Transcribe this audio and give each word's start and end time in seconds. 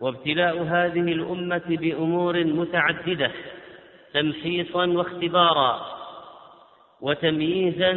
وابتلاء 0.00 0.62
هذه 0.62 1.00
الأمة 1.00 1.62
بأمور 1.68 2.44
متعددة 2.44 3.30
تمحيصا 4.14 4.86
واختبارا 4.86 5.86
وتمييزا 7.00 7.92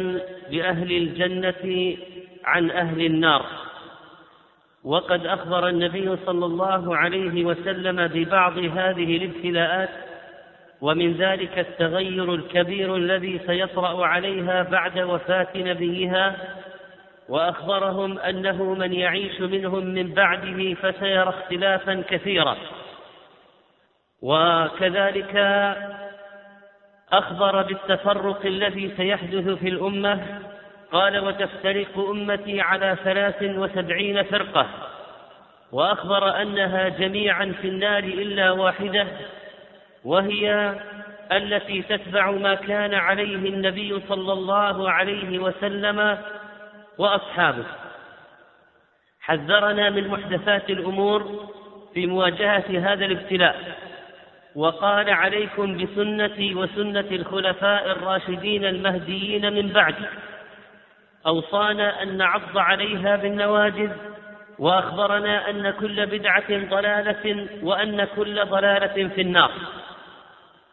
لأهل 0.50 0.92
الجنة 0.92 1.96
عن 2.44 2.70
أهل 2.70 3.06
النار. 3.06 3.46
وقد 4.84 5.26
أخبر 5.26 5.68
النبي 5.68 6.16
صلى 6.26 6.46
الله 6.46 6.96
عليه 6.96 7.44
وسلم 7.44 8.06
ببعض 8.06 8.58
هذه 8.58 9.16
الابتلاءات 9.16 9.88
ومن 10.80 11.12
ذلك 11.12 11.58
التغير 11.58 12.34
الكبير 12.34 12.96
الذي 12.96 13.40
سيطرأ 13.46 14.06
عليها 14.06 14.62
بعد 14.62 14.98
وفاة 14.98 15.48
نبيها 15.56 16.36
وأخبرهم 17.28 18.18
أنه 18.18 18.74
من 18.74 18.92
يعيش 18.92 19.40
منهم 19.40 19.86
من 19.86 20.14
بعده 20.14 20.74
فسيرى 20.74 21.28
اختلافا 21.28 22.04
كثيرا. 22.08 22.56
وكذلك 24.22 25.36
أخبر 27.12 27.62
بالتفرق 27.62 28.46
الذي 28.46 28.92
سيحدث 28.96 29.48
في 29.48 29.68
الأمة 29.68 30.40
قال 30.92 31.18
وتفترق 31.18 31.98
أمتي 31.98 32.60
على 32.60 32.96
ثلاث 33.04 33.42
وسبعين 33.42 34.22
فرقة. 34.22 34.66
وأخبر 35.72 36.42
أنها 36.42 36.88
جميعا 36.88 37.54
في 37.62 37.68
النار 37.68 38.04
إلا 38.04 38.50
واحدة 38.50 39.06
وهي 40.04 40.74
التي 41.32 41.82
تتبع 41.82 42.30
ما 42.30 42.54
كان 42.54 42.94
عليه 42.94 43.48
النبي 43.48 44.00
صلى 44.08 44.32
الله 44.32 44.90
عليه 44.90 45.38
وسلم 45.38 46.18
وأصحابه. 46.98 47.64
حذرنا 49.20 49.90
من 49.90 50.08
محدثات 50.08 50.70
الأمور 50.70 51.48
في 51.94 52.06
مواجهة 52.06 52.92
هذا 52.92 53.04
الابتلاء 53.04 53.78
وقال 54.54 55.10
عليكم 55.10 55.76
بسنتي 55.76 56.54
وسنة 56.54 57.04
الخلفاء 57.10 57.90
الراشدين 57.90 58.64
المهديين 58.64 59.52
من 59.52 59.68
بعدي 59.68 60.04
أوصانا 61.26 62.02
أن 62.02 62.16
نعض 62.16 62.58
عليها 62.58 63.16
بالنواجذ 63.16 63.92
وأخبرنا 64.58 65.50
أن 65.50 65.70
كل 65.70 66.06
بدعة 66.06 66.68
ضلالة 66.70 67.46
وأن 67.62 68.04
كل 68.16 68.44
ضلالة 68.44 69.08
في 69.08 69.20
النار. 69.20 69.50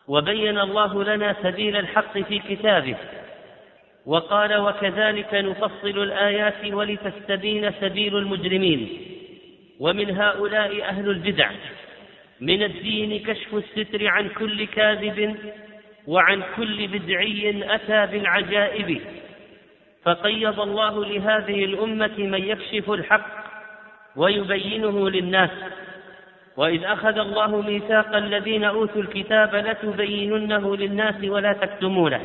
وبين 0.07 0.59
الله 0.59 1.03
لنا 1.03 1.35
سبيل 1.43 1.77
الحق 1.77 2.17
في 2.17 2.39
كتابه. 2.39 2.95
وقال 4.05 4.57
وكذلك 4.57 5.33
نفصل 5.33 6.03
الآيات 6.03 6.73
ولتستبين 6.73 7.71
سبيل 7.81 8.17
المجرمين. 8.17 8.89
ومن 9.79 10.17
هؤلاء 10.17 10.83
أهل 10.83 11.09
البدع 11.09 11.49
من 12.41 12.63
الدين 12.63 13.19
كشف 13.19 13.55
الستر 13.55 14.07
عن 14.07 14.29
كل 14.29 14.65
كاذب 14.65 15.35
وعن 16.07 16.43
كل 16.55 16.87
بدعي 16.87 17.63
أتى 17.75 18.11
بالعجائب. 18.11 19.01
فقيض 20.03 20.59
الله 20.59 21.05
لهذه 21.05 21.65
الأمة 21.65 22.17
من 22.17 22.43
يكشف 22.43 22.91
الحق 22.91 23.45
ويبينه 24.15 25.09
للناس. 25.09 25.49
وإذ 26.57 26.83
أخذ 26.83 27.17
الله 27.17 27.61
ميثاق 27.61 28.15
الذين 28.15 28.63
أوتوا 28.63 29.01
الكتاب 29.01 29.55
لتبيننه 29.55 30.75
للناس 30.75 31.15
ولا 31.23 31.53
تكتمونه. 31.53 32.21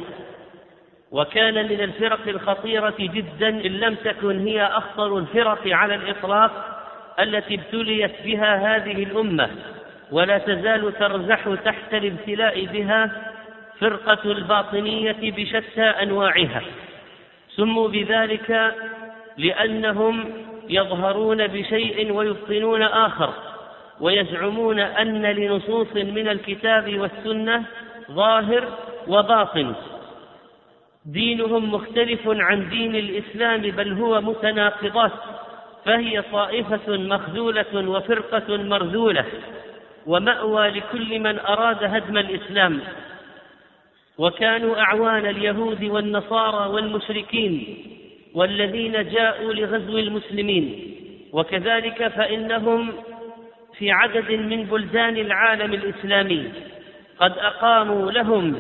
وكان 1.11 1.55
من 1.55 1.81
الفرق 1.81 2.29
الخطيرة 2.29 2.95
جدا 2.99 3.49
إن 3.49 3.73
لم 3.73 3.95
تكن 3.95 4.47
هي 4.47 4.65
أخطر 4.67 5.19
الفرق 5.19 5.61
على 5.67 5.95
الإطلاق 5.95 6.81
التي 7.21 7.55
ابتليت 7.55 8.13
بها 8.25 8.77
هذه 8.77 9.03
الأمة 9.03 9.51
ولا 10.13 10.39
تزال 10.39 10.99
ترزح 10.99 11.55
تحت 11.65 11.95
الابتلاء 11.95 12.65
بها 12.65 13.23
فرقة 13.81 14.33
الباطنية 14.33 15.17
بشتى 15.23 15.83
أنواعها. 15.83 16.63
سموا 17.57 17.89
بذلك 17.89 18.75
لأنهم 19.39 20.33
يظهرون 20.69 21.47
بشيء 21.47 22.13
ويبطنون 22.13 22.83
آخر 22.83 23.35
ويزعمون 24.01 24.81
أن 24.81 25.23
لنصوص 25.23 25.97
من 25.97 26.29
الكتاب 26.29 26.99
والسنة 26.99 27.63
ظاهر 28.11 28.69
وباطن. 29.09 29.75
دينهم 31.07 31.75
مختلف 31.75 32.21
عن 32.27 32.69
دين 32.71 32.97
الإسلام 32.97 33.61
بل 33.61 33.93
هو 33.93 34.21
متناقضات 34.21 35.13
فهي 35.85 36.23
طائفة 36.33 36.97
مخذولة 36.97 37.89
وفرقة 37.91 38.57
مرذولة 38.57 39.25
ومأوى 40.07 40.69
لكل 40.69 41.19
من 41.19 41.39
أراد 41.39 41.85
هدم 41.85 42.19
الإسلام. 42.19 42.81
وكانوا 44.19 44.81
أعوان 44.81 45.27
اليهود 45.27 45.85
والنصارى 45.85 46.71
والمشركين 46.71 47.77
والذين 48.35 48.93
جاءوا 48.93 49.53
لغزو 49.53 49.99
المسلمين. 49.99 50.97
وكذلك 51.33 52.09
فإنهم 52.09 52.93
في 53.79 53.91
عدد 53.91 54.31
من 54.33 54.65
بلدان 54.65 55.17
العالم 55.17 55.75
الإسلامي 55.75 56.51
قد 57.19 57.33
أقاموا 57.39 58.13
لهم 58.13 58.57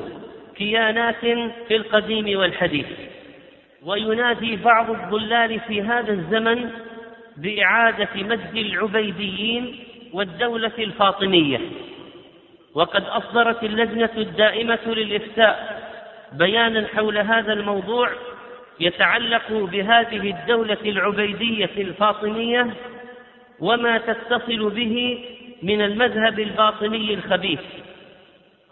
كيانات 0.60 1.20
في 1.68 1.76
القديم 1.76 2.38
والحديث. 2.38 2.86
وينادي 3.82 4.56
بعض 4.56 4.90
الضلال 4.90 5.60
في 5.60 5.82
هذا 5.82 6.12
الزمن 6.12 6.70
بإعادة 7.36 8.08
مجد 8.14 8.54
العبيديين 8.54 9.78
والدولة 10.12 10.72
الفاطمية. 10.78 11.60
وقد 12.74 13.04
أصدرت 13.04 13.64
اللجنة 13.64 14.10
الدائمة 14.16 14.78
للإفتاء 14.86 15.80
بيانا 16.32 16.86
حول 16.94 17.18
هذا 17.18 17.52
الموضوع 17.52 18.10
يتعلق 18.80 19.52
بهذه 19.52 20.30
الدولة 20.30 20.78
العبيدية 20.84 21.70
الفاطمية 21.78 22.70
وما 23.60 23.98
تتصل 23.98 24.70
به 24.70 25.24
من 25.62 25.82
المذهب 25.82 26.40
الباطني 26.40 27.14
الخبيث. 27.14 27.60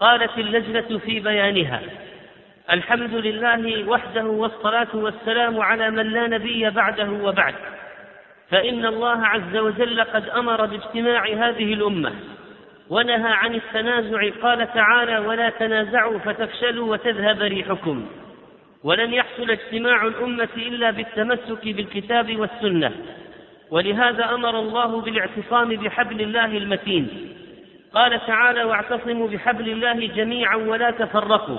قالت 0.00 0.38
اللجنة 0.38 0.98
في 0.98 1.20
بيانها 1.20 1.80
الحمد 2.72 3.14
لله 3.14 3.88
وحده 3.88 4.24
والصلاة 4.24 4.88
والسلام 4.94 5.60
على 5.60 5.90
من 5.90 6.06
لا 6.06 6.26
نبي 6.26 6.70
بعده 6.70 7.10
وبعد 7.10 7.54
فإن 8.50 8.86
الله 8.86 9.26
عز 9.26 9.56
وجل 9.56 10.04
قد 10.04 10.28
أمر 10.28 10.66
باجتماع 10.66 11.26
هذه 11.26 11.72
الأمة 11.74 12.12
ونهى 12.90 13.32
عن 13.32 13.54
التنازع 13.54 14.30
قال 14.42 14.72
تعالى 14.74 15.18
ولا 15.18 15.50
تنازعوا 15.50 16.18
فتفشلوا 16.18 16.92
وتذهب 16.92 17.42
ريحكم 17.42 18.06
ولن 18.84 19.12
يحصل 19.12 19.50
اجتماع 19.50 20.06
الأمة 20.06 20.48
إلا 20.56 20.90
بالتمسك 20.90 21.64
بالكتاب 21.64 22.36
والسنة 22.36 22.92
ولهذا 23.70 24.34
أمر 24.34 24.58
الله 24.58 25.00
بالاعتصام 25.00 25.68
بحبل 25.68 26.20
الله 26.20 26.44
المتين. 26.44 27.08
قال 27.98 28.26
تعالى 28.26 28.64
واعتصموا 28.64 29.28
بحبل 29.28 29.68
الله 29.68 30.06
جميعا 30.06 30.56
ولا 30.56 30.90
تفرقوا. 30.90 31.58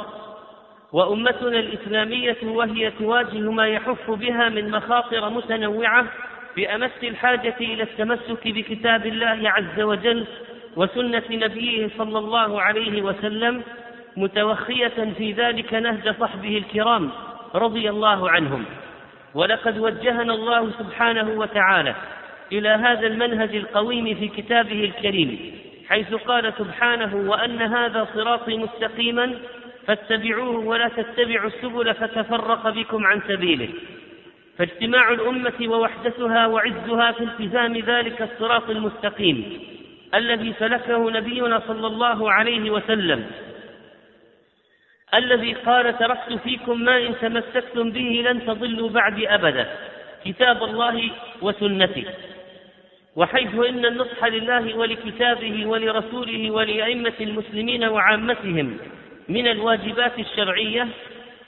وأمتنا 0.92 1.60
الإسلامية 1.60 2.38
وهي 2.44 2.92
تواجه 2.92 3.52
ما 3.52 3.68
يحف 3.68 4.12
بها 4.12 4.50
من 4.50 4.72
مخاطر 4.72 5.30
متنوعة 5.30 6.06
بأمس 6.56 6.92
الحاجة 7.04 7.56
إلى 7.62 7.84
التمسك 7.84 8.48
بكتاب 8.48 9.06
الله 9.06 9.50
عز 9.50 9.81
وجل 9.81 10.25
وسنة 10.75 11.24
نبيه 11.30 11.90
صلى 11.98 12.19
الله 12.19 12.62
عليه 12.62 13.02
وسلم 13.02 13.63
متوخية 14.18 15.13
في 15.18 15.31
ذلك 15.31 15.74
نهج 15.74 16.16
صحبه 16.19 16.58
الكرام 16.58 17.10
رضي 17.56 17.90
الله 17.90 18.30
عنهم. 18.30 18.66
ولقد 19.36 19.78
وجهنا 19.78 20.34
الله 20.34 20.72
سبحانه 20.80 21.30
وتعالى 21.40 21.96
إلى 22.52 22.69
هذا 22.69 23.08
المنهج 23.08 23.56
القويم 23.56 24.16
في 24.16 24.28
كتابه 24.28 24.84
الكريم. 24.86 25.60
حيث 25.89 26.13
قال 26.13 26.53
سبحانه 26.57 27.15
وأن 27.15 27.62
هذا 27.62 28.07
صراطي 28.13 28.57
مستقيما 28.57 29.36
فاتبعوه 29.88 30.65
ولا 30.65 30.88
تتبعوا 30.88 31.47
السبل 31.47 31.94
فتفرق 31.94 32.69
بكم 32.69 33.06
عن 33.06 33.21
سبيله. 33.27 33.69
فاجتماع 34.57 35.09
الأمة 35.09 35.53
ووحدتها 35.62 36.47
وعزها 36.47 37.12
في 37.12 37.24
التزام 37.24 37.77
ذلك 37.77 38.21
الصراط 38.21 38.69
المستقيم 38.69 39.59
الذي 40.15 40.53
سلكه 40.59 41.12
نبينا 41.12 41.62
صلى 41.68 41.88
الله 41.88 42.31
عليه 42.31 42.71
وسلم. 42.71 43.25
الذي 45.13 45.53
قال 45.53 45.97
تركت 45.97 46.33
فيكم 46.44 46.81
ما 46.81 46.97
إن 46.97 47.15
تمسكتم 47.21 47.91
به 47.91 48.24
لن 48.25 48.45
تضلوا 48.45 48.89
بعد 48.89 49.24
أبدا. 49.24 49.68
كتاب 50.25 50.63
الله 50.63 51.09
وسنتي 51.41 52.06
وحيث 53.19 53.56
إن 53.56 53.86
النصح 53.86 54.25
لله 54.25 54.77
ولكتابه 54.77 55.66
ولرسوله 55.66 56.51
ولأئمة 56.51 57.13
المسلمين 57.21 57.83
وعامتهم 57.83 58.77
من 59.30 59.48
الواجبات 59.48 60.19
الشرعية 60.19 60.88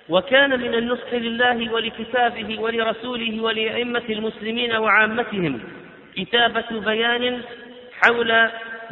وكان 0.09 0.50
من 0.59 0.73
النصح 0.73 1.13
لله 1.13 1.73
ولكتابه 1.73 2.59
ولرسوله 2.59 3.41
ولأئمة 3.41 4.03
المسلمين 4.09 4.75
وعامتهم 4.75 5.59
كتابة 6.15 6.79
بيان 6.85 7.41
حول 8.01 8.31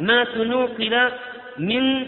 ما 0.00 0.24
تنوقل 0.24 1.10
من 1.58 2.06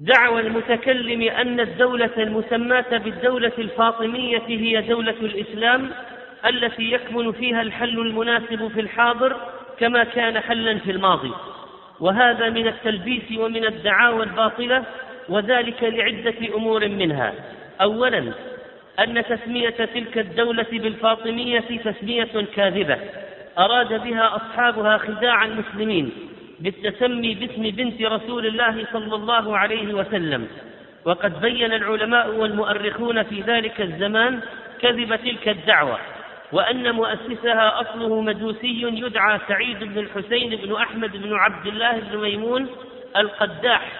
دعوى 0.00 0.40
المتكلم 0.40 1.22
أن 1.22 1.60
الدولة 1.60 2.10
المسماة 2.16 2.98
بالدولة 2.98 3.52
الفاطمية 3.58 4.42
هي 4.46 4.80
دولة 4.80 5.16
الإسلام 5.22 5.90
التي 6.46 6.92
يكمن 6.92 7.32
فيها 7.32 7.62
الحل 7.62 7.98
المناسب 7.98 8.68
في 8.68 8.80
الحاضر 8.80 9.36
كما 9.78 10.04
كان 10.04 10.40
حلا 10.40 10.78
في 10.78 10.90
الماضي. 10.90 11.32
وهذا 12.00 12.50
من 12.50 12.66
التلبيس 12.66 13.22
ومن 13.36 13.64
الدعاوى 13.64 14.22
الباطلة 14.22 14.84
وذلك 15.28 15.82
لعدة 15.82 16.54
أمور 16.54 16.88
منها. 16.88 17.34
أولا 17.80 18.32
أن 18.98 19.24
تسمية 19.24 19.70
تلك 19.70 20.18
الدولة 20.18 20.66
بالفاطمية 20.72 21.60
تسمية 21.84 22.46
كاذبة. 22.56 22.98
أراد 23.58 24.02
بها 24.02 24.36
أصحابها 24.36 24.98
خداع 24.98 25.44
المسلمين 25.44 26.10
بالتسمي 26.60 27.34
باسم 27.34 27.62
بنت 27.62 28.02
رسول 28.02 28.46
الله 28.46 28.86
صلى 28.92 29.14
الله 29.14 29.58
عليه 29.58 29.94
وسلم. 29.94 30.48
وقد 31.04 31.40
بين 31.40 31.72
العلماء 31.72 32.34
والمؤرخون 32.34 33.22
في 33.22 33.40
ذلك 33.40 33.80
الزمان 33.80 34.40
كذب 34.80 35.16
تلك 35.16 35.48
الدعوة. 35.48 35.98
وأن 36.52 36.94
مؤسسها 36.94 37.80
أصله 37.80 38.20
مجوسي 38.20 38.82
يدعى 38.82 39.40
سعيد 39.48 39.84
بن 39.84 39.98
الحسين 39.98 40.56
بن 40.56 40.74
أحمد 40.74 41.16
بن 41.16 41.34
عبد 41.34 41.66
الله 41.66 41.98
بن 41.98 42.18
ميمون 42.18 42.66
القداح 43.16 43.92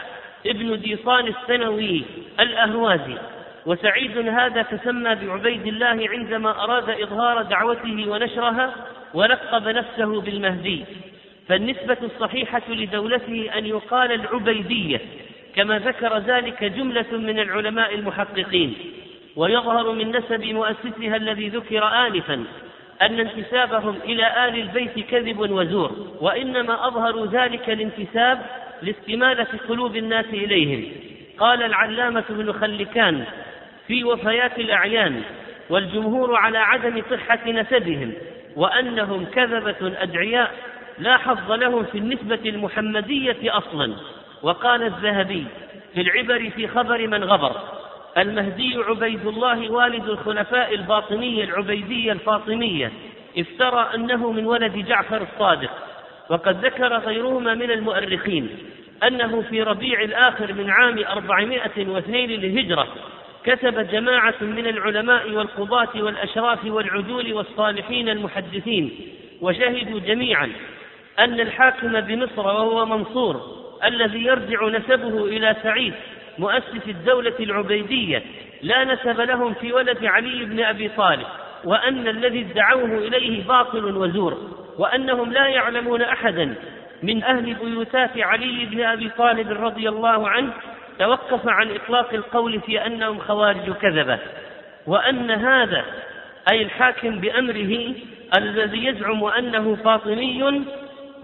ابن 0.47 0.81
ديصان 0.81 1.27
السنوي 1.27 2.03
الأهوازي. 2.41 3.19
وسعيد 3.67 4.19
هذا 4.19 4.63
تسمى 4.63 5.15
بعبيد 5.15 5.67
الله 5.67 6.09
عندما 6.11 6.65
أراد 6.65 6.91
إظهار 6.91 7.43
دعوته 7.43 8.09
ونشرها 8.09 8.75
ولقب 9.15 9.69
نفسه 9.69 10.21
بالمهدي. 10.21 10.85
فالنسبة 11.49 11.97
الصحيحة 12.03 12.63
لدولته 12.69 13.51
أن 13.59 13.67
يقال 13.67 14.13
العبيدية 14.13 15.01
كما 15.55 15.79
ذكر 15.79 16.19
ذلك 16.19 16.65
جملة 16.65 17.13
من 17.13 17.39
العلماء 17.39 17.95
المحققين. 17.95 18.75
ويظهر 19.39 19.93
من 19.93 20.17
نسب 20.17 20.45
مؤسسها 20.45 21.17
الذي 21.17 21.49
ذكر 21.49 21.85
آنفا 21.85 22.45
أن 23.03 23.21
انتسابهم 23.21 23.97
إلى 24.05 24.49
آل 24.49 24.61
البيت 24.61 25.11
كذب 25.11 25.39
وزور 25.39 25.93
وإنما 26.21 26.87
أظهروا 26.89 27.27
ذلك 27.27 27.71
الانتساب 27.71 28.47
لاستمالة 28.83 29.47
قلوب 29.69 29.97
الناس 29.97 30.25
إليهم. 30.25 30.93
قال 31.39 31.63
العلامة 31.63 32.25
بن 32.29 32.53
خلكان 32.53 33.25
في 33.87 34.05
وفيات 34.05 34.59
الأعيان 34.59 35.23
والجمهور 35.71 36.37
على 36.37 36.59
عدم 36.59 37.03
صحة 37.11 37.51
نسبهم 37.51 38.13
وأنهم 38.57 39.25
كذبة 39.25 40.03
أدعياء 40.03 40.55
لا 40.99 41.17
حظ 41.17 41.53
لهم 41.53 41.85
في 41.85 41.99
النسبة 41.99 42.41
المحمدية 42.47 43.59
أصلا. 43.59 43.95
وقال 44.43 44.83
الذهبي 44.83 45.45
في 45.95 46.01
العبر 46.01 46.51
في 46.51 46.69
خبر 46.69 47.07
من 47.07 47.25
غبر 47.25 47.78
المهدي 48.19 48.77
عبيد 48.77 49.27
الله 49.27 49.71
والد 49.71 50.09
الخلفاء 50.09 50.75
الباطنية 50.75 51.45
العبيدية 51.45 52.13
الفاطمية. 52.13 52.93
افترى 53.39 53.91
أنه 53.95 54.33
من 54.33 54.47
ولد 54.47 54.73
جعفر 54.73 55.23
الصادق. 55.23 55.71
وقد 56.31 56.65
ذكر 56.65 56.99
غيرهما 56.99 57.55
من 57.55 57.71
المؤرخين 57.71 58.49
أنه 59.07 59.43
في 59.51 59.63
ربيع 59.63 60.03
الآخر 60.03 60.53
من 60.53 60.71
عام 60.71 60.99
أربعمائة 60.99 61.89
واثنين 61.89 62.31
للهجرة 62.31 62.89
كتب 63.45 63.91
جماعة 63.91 64.35
من 64.41 64.67
العلماء 64.67 65.31
والقضاة 65.31 65.89
والأشراف 65.97 66.65
والعدول 66.65 67.33
والصالحين 67.33 68.09
المحدثين 68.09 68.91
وشهدوا 69.41 70.01
جميعا 70.01 70.53
أن 71.19 71.41
الحاكم 71.41 72.01
بمصر 72.01 72.47
وهو 72.47 72.87
منصور 72.87 73.59
الذي 73.85 74.25
يرجع 74.25 74.69
نسبه 74.69 75.25
إلى 75.25 75.57
سعيد 75.63 75.95
مؤسس 76.39 76.89
الدولة 76.89 77.35
العبيدية 77.41 78.23
لا 78.63 78.85
نسب 78.85 79.21
لهم 79.21 79.55
في 79.55 79.73
ولد 79.73 80.05
علي 80.05 80.45
بن 80.45 80.61
أبي 80.61 80.89
طالب 80.89 81.27
وأن 81.65 82.09
الذي 82.09 82.41
ادعوه 82.51 82.99
إليه 82.99 83.45
باطل 83.45 83.97
وزور 83.97 84.39
وأنهم 84.79 85.33
لا 85.33 85.47
يعلمون 85.47 86.03
أحدا. 86.03 86.55
من 87.03 87.25
أهل 87.25 87.55
بيوتات 87.55 88.11
علي 88.19 88.67
بن 88.67 88.81
أبي 88.81 89.11
طالب 89.19 89.65
رضي 89.65 89.89
الله 89.89 90.29
عنه 90.29 90.53
توقف 90.99 91.49
عن 91.49 91.71
إطلاق 91.71 92.15
القول 92.15 92.61
في 92.61 92.87
أنهم 92.87 93.19
خوارج 93.19 93.73
كذبة 93.73 94.19
وأن 94.87 95.31
هذا 95.31 95.85
أي 96.53 96.63
الحاكم 96.63 97.21
بأمره 97.21 97.95
الذي 98.37 98.87
يزعم 98.87 99.25
أنه 99.25 99.77
فاطمي 99.85 100.65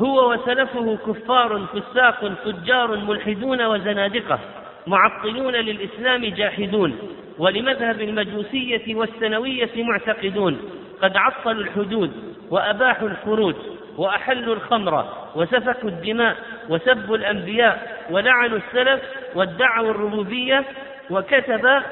هو 0.00 0.32
وسلفه 0.32 0.99
كفار 1.06 1.67
فساق 1.67 2.32
فجار 2.44 2.96
ملحدون 2.96 3.62
وزنادقة. 3.62 4.38
معطلون 4.86 5.52
للإسلام 5.52 6.25
جاحدون 6.25 6.98
ولمذهب 7.38 8.00
المجوسية 8.00 8.94
والسنوية 8.94 9.70
معتقدون. 9.76 10.58
قد 11.02 11.16
عطلوا 11.16 11.62
الحدود 11.62 12.12
وأباحوا 12.50 13.08
الخروج 13.08 13.54
وأحلوا 13.96 14.54
الخمر 14.54 15.04
وسفكوا 15.34 15.88
الدماء 15.88 16.36
وسبوا 16.69 17.16
الأنبياء 17.16 18.04
ولعنوا 18.10 18.58
السلف 18.58 19.00
وادعوا 19.34 19.90
الربوبية 19.90 20.64
وكتب 21.10 21.82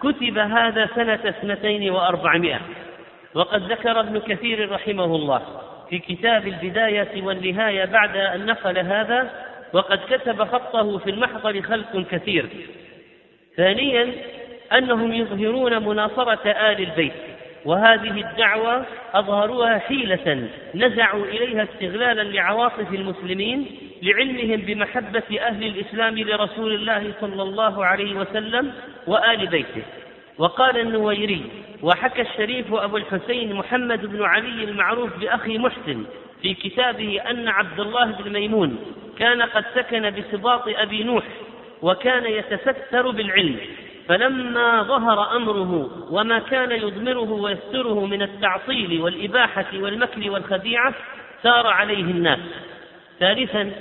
كتب 0.00 0.38
هذا 0.38 0.88
سنة 0.94 1.20
اثنتين 1.24 1.90
وأربعمائة. 1.90 2.60
وقد 3.34 3.72
ذكر 3.72 4.00
ابن 4.00 4.18
كثير 4.18 4.72
رحمه 4.72 5.04
الله 5.04 5.42
في 5.90 5.98
كتاب 5.98 6.46
البداية 6.46 7.22
والنهاية 7.22 7.84
بعد 7.84 8.16
أن 8.16 8.46
نقل 8.46 8.78
هذا 8.78 9.30
وقد 9.72 10.00
كتب 10.10 10.44
خطه 10.44 10.98
في 10.98 11.10
المحضر 11.10 11.62
خلق 11.62 12.04
كثير. 12.10 12.46
ثانيا 13.56 14.12
أنهم 14.72 15.12
يظهرون 15.12 15.88
مناصرة 15.88 16.50
آل 16.50 16.80
البيت 16.80 17.12
وهذه 17.64 18.30
الدعوة 18.30 18.84
أظهروها 19.14 19.78
حيلة 19.78 20.48
نزعوا 20.74 21.24
إليها 21.24 21.62
استغلالا 21.62 22.22
لعواطف 22.22 22.94
المسلمين 22.94 23.66
لعلمهم 24.02 24.60
بمحبة 24.60 25.40
أهل 25.40 25.66
الإسلام 25.66 26.18
لرسول 26.18 26.74
الله 26.74 27.12
صلى 27.20 27.42
الله 27.42 27.84
عليه 27.84 28.14
وسلم 28.14 28.72
وآل 29.06 29.46
بيته. 29.46 29.82
وقال 30.38 30.78
النويري 30.78 31.42
وحكى 31.82 32.22
الشريف 32.22 32.74
أبو 32.74 32.96
الحسين 32.96 33.54
محمد 33.54 34.06
بن 34.06 34.22
علي 34.22 34.64
المعروف 34.64 35.18
بأخي 35.18 35.58
محسن 35.58 36.04
في 36.42 36.54
كتابه 36.54 37.20
أن 37.30 37.48
عبد 37.48 37.80
الله 37.80 38.04
بن 38.04 38.32
ميمون 38.32 38.78
كان 39.18 39.42
قد 39.42 39.64
سكن 39.74 40.10
بسباط 40.10 40.62
أبي 40.66 41.02
نوح 41.02 41.24
وكان 41.82 42.24
يتستر 42.24 43.10
بالعلم 43.10 43.60
فلما 44.08 44.82
ظهر 44.82 45.36
أمره 45.36 45.90
وما 46.10 46.38
كان 46.38 46.72
يضمره 46.72 47.32
ويستره 47.32 48.06
من 48.06 48.22
التعطيل 48.22 49.00
والإباحة 49.00 49.66
والمكر 49.74 50.30
والخديعة 50.30 50.94
سار 51.42 51.66
عليه 51.66 52.04
الناس. 52.04 52.38
ثالثا 53.20 53.72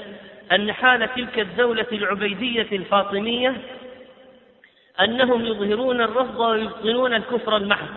أن 0.51 0.71
حال 0.71 1.13
تلك 1.15 1.39
الدولة 1.39 1.85
العبيدية 1.91 2.67
الفاطمية 2.71 3.53
أنهم 5.01 5.45
يظهرون 5.45 6.01
الرفض 6.01 6.39
ويبطنون 6.39 7.13
الكفر 7.13 7.57
المحض. 7.57 7.87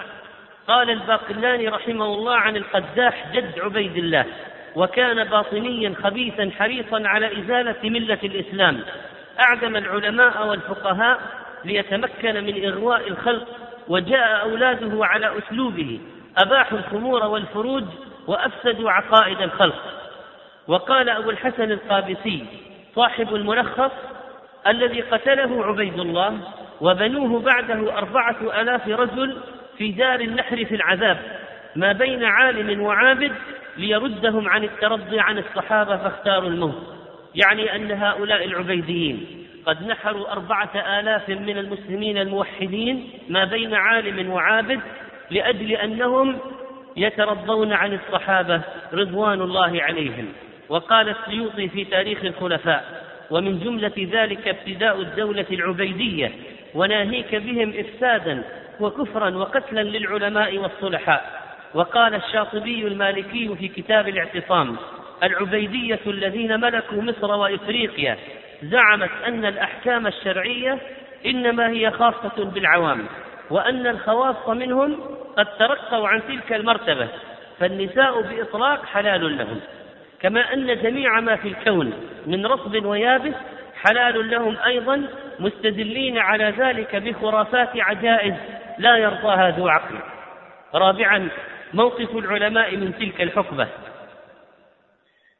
قال 0.69 0.91
الباقلاني 0.91 1.69
رحمه 1.69 2.05
الله 2.05 2.35
عن 2.35 2.57
القداح 2.57 3.33
جد 3.33 3.61
عبيد 3.61 3.97
الله. 3.97 4.27
وكان 4.77 5.25
باطنيا 5.25 5.95
خبيثا 6.03 6.51
حريصا 6.59 7.03
على 7.05 7.41
إزالة 7.41 7.77
ملة 7.85 8.19
الإسلام. 8.25 8.81
أعدم 9.41 9.77
العلماء 9.77 10.47
والفقهاء 10.47 11.21
ليتمكن 11.65 12.45
من 12.45 12.65
إغواء 12.65 13.09
الخلق 13.09 13.47
وجاء 13.89 14.43
أولاده 14.43 15.07
على 15.07 15.39
أسلوبه. 15.39 16.01
أباحوا 16.39 16.79
الخمور 16.79 17.25
والفروج 17.25 17.85
وأفسدوا 18.27 18.91
عقائد 18.91 19.43
الخلق. 19.43 19.83
وقال 20.69 21.09
أبو 21.09 21.31
الحسن 21.31 21.73
القابسي 21.73 22.45
صاحب 22.95 23.35
الملخص 23.35 23.93
الذي 24.67 25.01
قتله 25.01 25.65
عبيد 25.65 26.01
الله 26.01 26.39
وبنوه 26.81 27.41
بعده 27.41 27.99
أربعة 27.99 28.61
آلاف 28.61 28.89
رجل 28.89 29.39
في 29.79 29.93
دار 29.93 30.21
النحر 30.21 30.65
في 30.65 30.75
العذاب. 30.75 31.19
ما 31.77 31.93
بين 31.93 32.25
عالم 32.25 32.83
وعابد 32.83 33.33
ليردهم 33.81 34.49
عن 34.49 34.65
الترضي 34.65 35.21
عن 35.21 35.39
الصحابة 35.39 35.97
فاختاروا 35.97 36.49
الموت. 36.49 36.95
يعني 37.35 37.77
أن 37.77 37.93
هؤلاء 37.93 38.45
العبيديين 38.45 39.47
قد 39.67 39.87
نحروا 39.87 40.33
أربعة 40.33 41.01
آلاف 41.01 41.29
من 41.29 41.59
المسلمين 41.59 42.19
الموحدين 42.19 43.11
ما 43.29 43.45
بين 43.45 43.75
عالم 43.75 44.31
وعابد 44.31 44.81
لأجل 45.31 45.73
أنهم 45.73 46.39
يترضون 46.97 47.73
عن 47.73 47.95
الصحابة 47.95 48.61
رضوان 48.93 49.41
الله 49.41 49.83
عليهم. 49.83 50.33
وقال 50.69 51.09
السيوطي 51.09 51.69
في 51.69 51.85
تاريخ 51.85 52.25
الخلفاء 52.25 53.05
ومن 53.31 53.61
جملة 53.61 54.09
ذلك 54.13 54.49
ابتداء 54.49 55.01
الدولة 55.01 55.47
العبيدية 55.51 56.33
وناهيك 56.75 57.35
بهم 57.35 57.75
إفسادا 57.79 58.43
وكفرا 58.81 59.31
وقتلا 59.31 59.81
للعلماء 59.81 60.59
والصلحاء. 60.59 61.40
وقال 61.75 62.15
الشاطبي 62.15 62.87
المالكي 62.87 63.57
في 63.57 63.69
كتاب 63.69 64.09
الاعتصام 64.09 64.77
العبيدية 65.23 66.01
الذين 66.07 66.61
ملكوا 66.61 67.03
مصر 67.03 67.35
وإفريقيا 67.35 68.19
زعمت 68.63 69.11
أن 69.27 69.45
الأحكام 69.45 70.07
الشرعية 70.07 70.79
إنما 71.27 71.69
هي 71.69 71.91
خاصة 71.91 72.45
بالعوام 72.45 73.07
وأن 73.51 73.87
الخواص 73.87 74.49
منهم 74.49 75.01
قد 75.37 75.47
ترقوا 75.59 76.09
عن 76.09 76.23
تلك 76.29 76.53
المرتبة 76.53 77.09
فالنساء 77.61 78.21
بإطلاق 78.21 78.87
حلال 78.87 79.39
لهم 79.39 79.61
كما 80.21 80.53
أن 80.53 80.83
جميع 80.83 81.21
ما 81.21 81.37
في 81.37 81.49
الكون 81.49 81.93
من 82.27 82.47
رطب 82.47 82.85
ويابس 82.85 83.35
حلال 83.85 84.31
لهم 84.31 84.57
أيضا 84.67 85.03
مستدلين 85.39 86.19
على 86.19 86.55
ذلك 86.59 86.97
بخرافات 86.97 87.69
عجائز 87.75 88.35
لا 88.79 88.97
يرضاها 88.97 89.51
ذو 89.51 89.69
عقل. 89.69 89.95
رابعا 90.75 91.29
موقف 91.75 92.17
العلماء 92.17 92.77
من 92.77 92.93
تلك 92.99 93.23
الحقبة. 93.23 93.69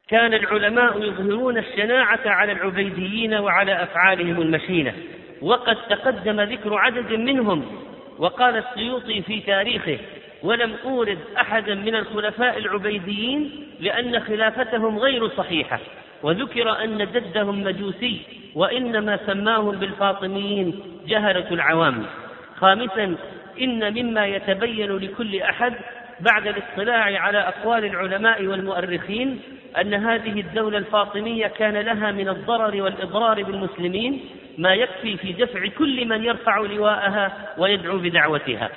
كان 0.07 0.33
العلماء 0.33 1.03
يظهرون 1.03 1.57
الشناعة 1.57 2.19
على 2.25 2.51
العبيديين 2.51 3.33
وعلى 3.33 3.83
أفعالهم 3.83 4.41
المشينة 4.41 4.93
وقد 5.41 5.77
تقدم 5.89 6.41
ذكر 6.41 6.75
عدد 6.75 7.13
منهم 7.13 7.65
وقال 8.17 8.57
السيوطي 8.57 9.21
في 9.21 9.39
تاريخه 9.39 9.97
ولم 10.43 10.75
أورد 10.85 11.17
أحدا 11.37 11.75
من 11.75 11.95
الخلفاء 11.95 12.57
العبيديين 12.57 13.67
لأن 13.79 14.19
خلافتهم 14.19 14.99
غير 14.99 15.27
صحيحة 15.27 15.79
وذكر 16.23 16.83
أن 16.83 16.97
جدهم 16.97 17.63
مجوسي 17.63 18.21
وإنما 18.55 19.19
سماهم 19.25 19.71
بالفاطميين 19.71 20.79
جهلة 21.07 21.51
العوام. 21.51 22.05
خامسا 22.59 23.15
إن 23.61 23.93
مما 23.93 24.25
يتبين 24.25 24.97
لكل 24.97 25.41
أحد 25.41 25.73
بعد 26.21 26.47
الاطلاع 26.47 27.21
على 27.21 27.37
أقوال 27.37 27.85
العلماء 27.85 28.45
والمؤرخين 28.45 29.39
أن 29.81 29.93
هذه 29.93 30.39
الدولة 30.39 30.77
الفاطمية 30.77 31.47
كان 31.47 31.77
لها 31.77 32.11
من 32.11 32.29
الضرر 32.29 32.81
والإضرار 32.81 33.43
بالمسلمين 33.43 34.21
ما 34.57 34.73
يكفي 34.73 35.17
في 35.17 35.31
دفع 35.33 35.67
كل 35.77 36.05
من 36.07 36.23
يرفع 36.23 36.57
لواءها 36.57 37.53
ويدعو 37.57 37.97
بدعوتها. 37.97 38.69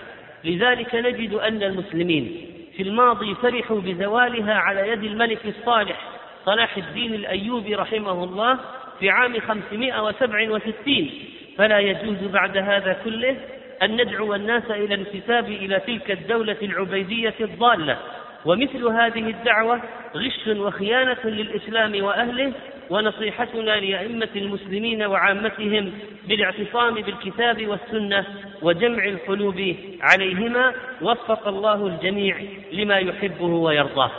لذلك 0.44 0.94
نجد 0.94 1.32
أن 1.32 1.62
المسلمين 1.62 2.46
في 2.76 2.82
الماضي 2.82 3.34
فرحوا 3.34 3.80
بزوالها 3.80 4.54
على 4.54 4.88
يد 4.88 5.04
الملك 5.04 5.46
الصالح 5.46 6.00
صلاح 6.46 6.76
الدين 6.76 7.14
الأيوبي 7.14 7.74
رحمه 7.74 8.24
الله 8.24 8.58
في 9.00 9.10
عام 9.10 9.40
567 9.40 11.10
فلا 11.58 11.78
يجوز 11.78 12.30
بعد 12.32 12.56
هذا 12.56 12.96
كله 13.04 13.36
أن 13.82 13.92
ندعو 14.00 14.34
الناس 14.34 14.70
إلى 14.70 14.94
الانتساب 14.94 15.48
إلى 15.48 15.80
تلك 15.80 16.10
الدولة 16.10 16.56
العبيدية 16.62 17.34
الضالة. 17.40 17.98
ومثل 18.44 18.86
هذه 18.86 19.30
الدعوة 19.30 19.80
غش 20.16 20.48
وخيانة 20.48 21.16
للإسلام 21.24 22.04
وأهله 22.04 22.52
ونصيحتنا 22.90 23.70
لأئمة 23.80 24.28
المسلمين 24.36 25.02
وعامتهم 25.02 25.92
بالاعتصام 26.28 26.94
بالكتاب 26.94 27.66
والسنة 27.66 28.24
وجمع 28.62 29.04
القلوب 29.04 29.74
عليهما 30.00 30.72
وفق 31.02 31.48
الله 31.48 31.86
الجميع 31.86 32.36
لما 32.72 32.96
يحبه 32.96 33.46
ويرضاه. 33.46 34.10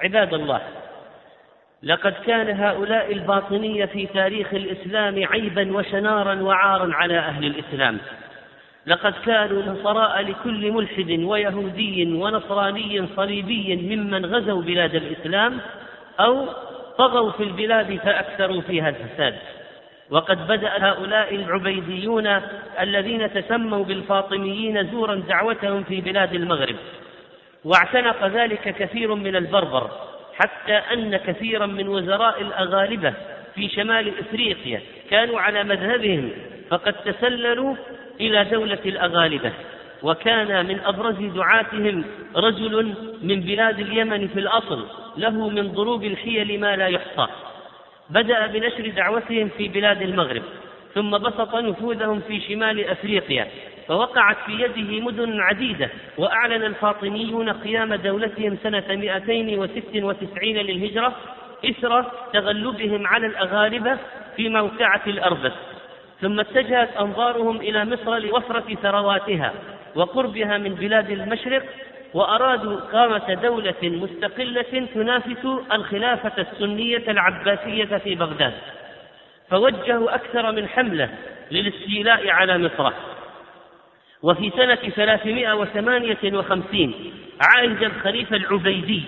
عباد 0.00 0.34
الله 0.34 0.60
لقد 1.82 2.14
كان 2.26 2.60
هؤلاء 2.60 3.12
الباطنية 3.12 3.84
في 3.84 4.06
تاريخ 4.06 4.54
الإسلام 4.54 5.26
عيبا 5.26 5.76
وشنارا 5.76 6.34
وعارا 6.34 6.94
على 6.94 7.18
أهل 7.18 7.44
الإسلام. 7.44 7.98
لقد 8.90 9.14
كانوا 9.26 9.62
نصراء 9.62 10.22
لكل 10.22 10.72
ملحد 10.72 11.10
ويهودي 11.10 12.12
ونصراني 12.12 13.06
صليبي 13.16 13.76
ممن 13.76 14.26
غزوا 14.26 14.62
بلاد 14.62 14.94
الإسلام 14.94 15.58
أو 16.20 16.46
طغوا 16.98 17.30
في 17.30 17.42
البلاد 17.42 18.00
فأكثروا 18.04 18.60
فيها 18.60 18.88
الفساد. 18.88 19.36
وقد 20.10 20.46
بدأ 20.46 20.70
هؤلاء 20.88 21.34
العبيديون 21.34 22.40
الذين 22.80 23.32
تسموا 23.32 23.84
بالفاطميين 23.84 24.90
زورا 24.90 25.14
دعوتهم 25.14 25.84
في 25.84 26.00
بلاد 26.00 26.34
المغرب. 26.34 26.76
واعتنق 27.64 28.26
ذلك 28.26 28.74
كثير 28.78 29.14
من 29.14 29.36
البربر 29.36 29.90
حتى 30.34 30.74
أن 30.92 31.16
كثيرا 31.16 31.66
من 31.66 31.88
وزراء 31.88 32.42
الأغالبة 32.42 33.14
في 33.54 33.68
شمال 33.68 34.18
إفريقيا 34.18 34.80
كانوا 35.10 35.40
على 35.40 35.64
مذهبهم 35.64 36.30
فقد 36.70 36.92
تسللوا 36.92 37.74
إلى 38.20 38.44
دولة 38.44 38.78
الأغالبة 38.86 39.52
وكان 40.02 40.66
من 40.66 40.80
أبرز 40.80 41.16
دعاتهم 41.34 42.04
رجل 42.36 42.94
من 43.22 43.40
بلاد 43.40 43.80
اليمن 43.80 44.28
في 44.28 44.40
الأصل 44.40 44.86
له 45.16 45.48
من 45.48 45.72
ضروب 45.72 46.04
الحيل 46.04 46.60
ما 46.60 46.76
لا 46.76 46.86
يحصى. 46.86 47.26
بدأ 48.10 48.46
بنشر 48.46 48.88
دعوتهم 48.88 49.50
في 49.58 49.68
بلاد 49.68 50.02
المغرب 50.02 50.42
ثم 50.94 51.10
بسط 51.10 51.54
نفوذهم 51.54 52.20
في 52.20 52.40
شمال 52.40 52.84
أفريقيا. 52.84 53.48
فوقعت 53.88 54.36
في 54.46 54.52
يده 54.52 55.04
مدن 55.04 55.40
عديدة 55.40 55.90
وأعلن 56.18 56.64
الفاطميون 56.64 57.50
قيام 57.50 57.94
دولتهم 57.94 58.58
سنة 58.62 58.84
296 58.88 60.44
للهجرة 60.44 61.16
إثر 61.64 62.04
تغلبهم 62.32 63.06
على 63.06 63.26
الأغالبة 63.26 63.98
في 64.36 64.48
موقعة 64.48 65.02
الأربس 65.06 65.52
ثم 66.20 66.40
اتجهت 66.40 66.96
أنظارهم 66.96 67.56
إلى 67.56 67.84
مصر 67.84 68.18
لوفرة 68.18 68.74
ثرواتها 68.82 69.52
وقربها 69.94 70.58
من 70.58 70.74
بلاد 70.74 71.10
المشرق 71.10 71.62
وأرادوا 72.14 72.78
إقامة 72.78 73.34
دولة 73.34 73.74
مستقلة 73.82 74.86
تنافس 74.94 75.46
الخلافة 75.72 76.42
السنية 76.42 77.04
العباسية 77.08 77.84
في 77.84 78.14
بغداد. 78.14 78.52
فوجهوا 79.50 80.14
أكثر 80.14 80.52
من 80.52 80.68
حملة 80.68 81.08
للاستيلاء 81.50 82.28
على 82.28 82.58
مصر. 82.58 82.92
وفي 84.22 84.50
سنة 84.50 84.74
358 84.74 86.94
عالج 87.40 87.84
الخليفة 87.84 88.36
العبيدي 88.36 89.02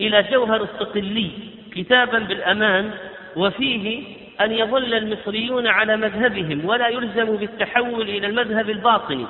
إلى 0.00 0.22
جوهر 0.22 0.62
الصقلي 0.62 1.30
كتابا 1.72 2.18
بالأمان 2.18 2.90
وفيه 3.36 4.04
أن 4.40 4.52
يظل 4.52 4.94
المصريون 4.94 5.66
على 5.66 5.96
مذهبهم 5.96 6.64
ولا 6.64 6.88
يلزموا 6.88 7.36
بالتحول 7.36 8.08
إلى 8.08 8.26
المذهب 8.26 8.70
الباطني 8.70 9.26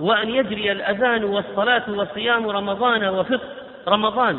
وأن 0.00 0.30
يجري 0.30 0.72
الأذان 0.72 1.24
والصلاة 1.24 1.82
وصيام 1.88 2.48
رمضان 2.48 3.04
وفطر 3.04 3.48
رمضان 3.88 4.38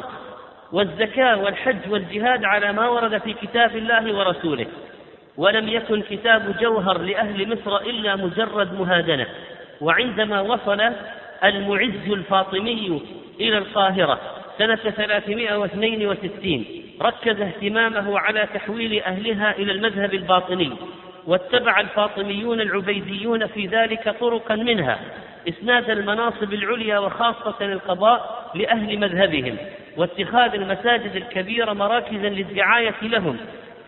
والزكاة 0.71 1.37
والحج 1.37 1.89
والجهاد 1.89 2.45
على 2.45 2.71
ما 2.71 2.89
ورد 2.89 3.17
في 3.17 3.33
كتاب 3.33 3.75
الله 3.75 4.17
ورسوله. 4.17 4.67
ولم 5.37 5.67
يكن 5.67 6.01
كتاب 6.01 6.55
جوهر 6.59 6.97
لأهل 6.97 7.49
مصر 7.49 7.77
إلا 7.77 8.15
مجرد 8.15 8.79
مهادنة 8.79 9.27
وعندما 9.81 10.41
وصل 10.41 10.81
المعز 11.43 12.11
الفاطمي 12.11 13.01
إلى 13.39 13.57
القاهرة 13.57 14.19
سنة 14.57 14.75
362 14.75 16.80
ركز 17.01 17.41
اهتمامه 17.41 18.19
على 18.19 18.47
تحويل 18.53 19.01
أهلها 19.03 19.51
إلى 19.57 19.71
المذهب 19.71 20.13
الباطني 20.13 20.71
واتبع 21.27 21.79
الفاطميون 21.79 22.61
العبيديون 22.61 23.47
في 23.47 23.67
ذلك 23.67 24.15
طرقا 24.19 24.55
منها 24.55 24.99
إسناد 25.49 25.89
المناصب 25.89 26.53
العليا 26.53 26.99
وخاصة 26.99 27.55
القضاء 27.61 28.51
لأهل 28.55 28.99
مذهبهم 28.99 29.57
واتخاذ 29.97 30.53
المساجد 30.53 31.15
الكبيرة 31.15 31.73
مراكزا 31.73 32.29
للدعاية 32.29 32.95
لهم 33.01 33.37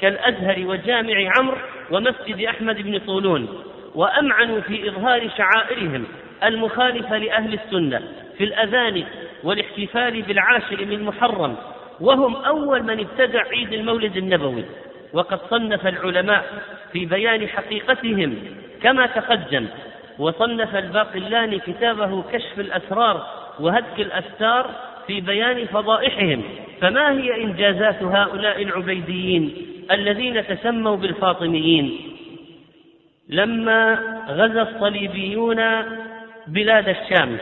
كالأزهر 0.01 0.67
وجامع 0.67 1.31
عمرو 1.37 1.57
ومسجد 1.91 2.41
أحمد 2.41 2.81
بن 2.81 2.99
طولون 2.99 3.63
وأمعنوا 3.95 4.61
في 4.61 4.89
إظهار 4.89 5.29
شعائرهم 5.37 6.05
المخالفة 6.43 7.17
لأهل 7.17 7.53
السنة 7.53 8.01
في 8.37 8.43
الأذان 8.43 9.03
والاحتفال 9.43 10.21
بالعاشر 10.21 10.85
من 10.85 11.03
محرم 11.03 11.55
وهم 12.03 12.35
أول 12.35 12.83
من 12.83 12.99
ابتدع 12.99 13.43
عيد 13.47 13.73
المولد 13.73 14.17
النبوي. 14.17 14.63
وقد 15.13 15.39
صنف 15.49 15.87
العلماء 15.87 16.45
في 16.93 17.05
بيان 17.05 17.47
حقيقتهم 17.47 18.35
كما 18.81 19.05
تقدم 19.05 19.67
وصنف 20.19 20.75
الباقلاني 20.75 21.59
كتابه 21.59 22.23
كشف 22.31 22.59
الأسرار 22.59 23.27
وهتك 23.59 23.99
الأستار 23.99 24.69
في 25.07 25.21
بيان 25.21 25.65
فضائحهم. 25.65 26.43
فما 26.81 27.11
هي 27.11 27.43
إنجازات 27.43 28.03
هؤلاء 28.03 28.61
العبيديين 28.61 29.67
الذين 29.91 30.47
تسموا 30.47 30.95
بالفاطميين؟ 30.95 31.99
لما 33.29 33.93
غزا 34.29 34.61
الصليبيون 34.61 35.61
بلاد 36.47 36.89
الشام 36.89 37.37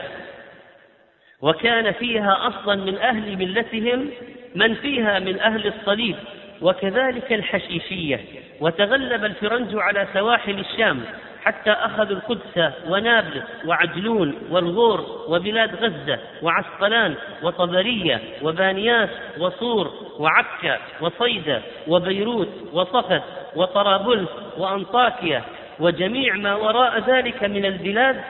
وكان 1.42 1.92
فيها 1.92 2.48
أصلا 2.48 2.74
من 2.74 2.98
أهل 2.98 3.36
ملتهم 3.38 4.10
من 4.54 4.74
فيها 4.74 5.18
من 5.18 5.40
أهل 5.40 5.66
الصليب 5.66 6.16
وكذلك 6.62 7.32
الحشيشية 7.32 8.20
وتغلب 8.60 9.24
الفرنج 9.24 9.68
على 9.74 10.06
سواحل 10.14 10.58
الشام 10.58 11.00
حتى 11.44 11.70
أخذوا 11.70 12.16
القدس 12.16 12.72
ونابلس 12.88 13.44
وعجلون 13.66 14.34
والغور 14.50 15.24
وبلاد 15.28 15.74
غزة 15.74 16.18
وعسقلان 16.42 17.14
وطبرية 17.42 18.20
وبانياس 18.42 19.08
وصور 19.38 19.92
وعكا 20.18 20.78
وصيدا 21.00 21.62
وبيروت 21.88 22.48
وصفد 22.72 23.22
وطرابلس 23.56 24.28
وأنطاكيا 24.58 25.42
وجميع 25.80 26.34
ما 26.34 26.54
وراء 26.54 26.98
ذلك 27.10 27.44
من 27.44 27.64
البلاد 27.64 28.20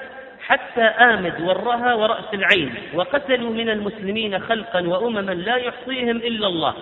حتى 0.47 0.83
آمد 0.83 1.41
والرها 1.41 1.95
ورأس 1.95 2.35
العين 2.35 2.75
وقتلوا 2.95 3.51
من 3.51 3.69
المسلمين 3.69 4.39
خلقا 4.39 4.81
وأمما 4.81 5.33
لا 5.33 5.57
يحصيهم 5.57 6.17
إلا 6.17 6.47
الله 6.47 6.75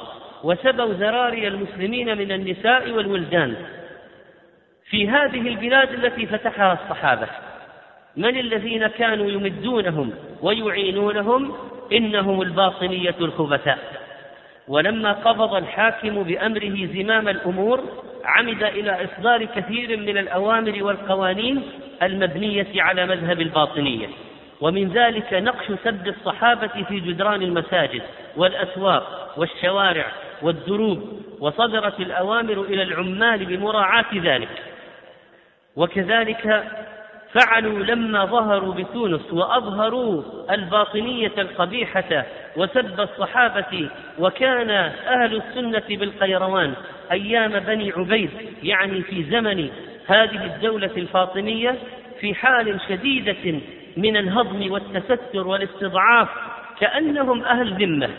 وسبوا 0.44 0.92
ذراري 0.92 1.48
المسلمين 1.48 2.18
من 2.18 2.32
النساء 2.32 2.90
والولدان. 2.90 3.54
في 4.90 5.08
هذه 5.08 5.48
البلاد 5.48 5.92
التي 5.92 6.26
فتحها 6.26 6.72
الصحابة 6.72 7.26
من 8.16 8.40
الذين 8.40 8.86
كانوا 8.86 9.30
يمدونهم 9.30 10.12
ويعينونهم؟ 10.42 11.54
إنهم 11.92 12.42
الباطنية 12.42 13.14
الخبثاء. 13.20 13.78
ولما 14.68 15.12
قبض 15.12 15.54
الحاكم 15.54 16.22
بأمره 16.22 16.86
زمام 16.94 17.28
الأمور 17.28 17.80
عمد 18.24 18.62
إلى 18.62 19.04
إصدار 19.04 19.44
كثير 19.44 19.96
من 19.96 20.18
الأوامر 20.18 20.84
والقوانين 20.84 21.62
المبنية 22.02 22.82
على 22.82 23.06
مذهب 23.06 23.40
الباطنية. 23.40 24.06
ومن 24.60 24.88
ذلك 24.88 25.34
نقش 25.34 25.66
سب 25.84 26.08
الصحابة 26.08 26.84
في 26.88 27.00
جدران 27.00 27.42
المساجد 27.42 28.02
والأسواق 28.36 29.34
والشوارع 29.36 30.06
والدروب 30.42 31.20
وصدرت 31.40 32.00
الأوامر 32.00 32.62
إلى 32.62 32.82
العمال 32.82 33.44
بمراعاة 33.44 34.14
ذلك. 34.14 34.62
وكذلك 35.76 36.64
فعلوا 37.32 37.78
لما 37.78 38.24
ظهروا 38.24 38.74
بتونس 38.74 39.32
وأظهروا 39.32 40.22
الباطنية 40.50 41.32
القبيحة 41.38 42.24
وسب 42.56 43.00
الصحابة 43.00 43.88
وكان 44.18 44.70
أهل 45.06 45.36
السنة 45.36 45.96
بالقيروان 45.98 46.74
أيام 47.12 47.58
بني 47.58 47.92
عبيد 47.92 48.30
يعني 48.62 49.02
في 49.02 49.24
زمن 49.30 49.70
هذه 50.06 50.44
الدولة 50.44 50.90
الفاطمية 50.96 51.78
في 52.20 52.34
حال 52.34 52.80
شديدة 52.88 53.60
من 53.96 54.16
الهضم 54.16 54.72
والتستر 54.72 55.46
والاستضعاف 55.46 56.28
كأنهم 56.80 57.44
أهل 57.44 57.74
ذمة. 57.74 58.10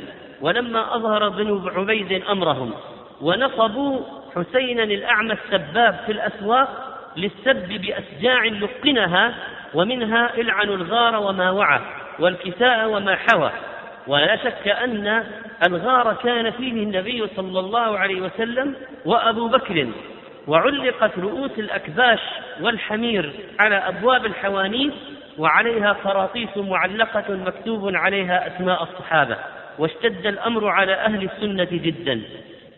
ولما 0.41 0.95
أظهر 0.95 1.29
بنو 1.29 1.67
عبيد 1.67 2.23
أمرهم 2.29 2.73
ونصبوا 3.21 3.99
حسينا 4.35 4.83
الأعمى 4.83 5.33
السباب 5.33 5.99
في 6.05 6.11
الأسواق 6.11 6.97
للسب 7.17 7.67
بأسجاع 7.67 8.45
لقنها 8.45 9.33
ومنها 9.73 10.37
العن 10.37 10.69
الغار 10.69 11.15
وما 11.15 11.51
وعى 11.51 11.79
والكساء 12.19 12.89
وما 12.89 13.15
حوى. 13.15 13.51
ولا 14.07 14.35
شك 14.35 14.67
أن 14.67 15.23
الغار 15.67 16.13
كان 16.13 16.51
فيه 16.51 16.71
النبي 16.71 17.27
صلى 17.35 17.59
الله 17.59 17.97
عليه 17.97 18.21
وسلم 18.21 18.75
وأبو 19.05 19.47
بكر 19.47 19.87
وعلقت 20.47 21.19
رؤوس 21.19 21.51
الأكباش 21.57 22.19
والحمير 22.61 23.31
على 23.59 23.75
أبواب 23.75 24.25
الحوانيت 24.25 24.93
وعليها 25.37 25.97
خراطيس 26.03 26.57
معلقة 26.57 27.35
مكتوب 27.35 27.95
عليها 27.95 28.47
أسماء 28.47 28.83
الصحابة 28.83 29.37
واشتد 29.79 30.25
الأمر 30.27 30.67
على 30.67 30.93
أهل 30.93 31.23
السنة 31.23 31.67
جدا. 31.71 32.21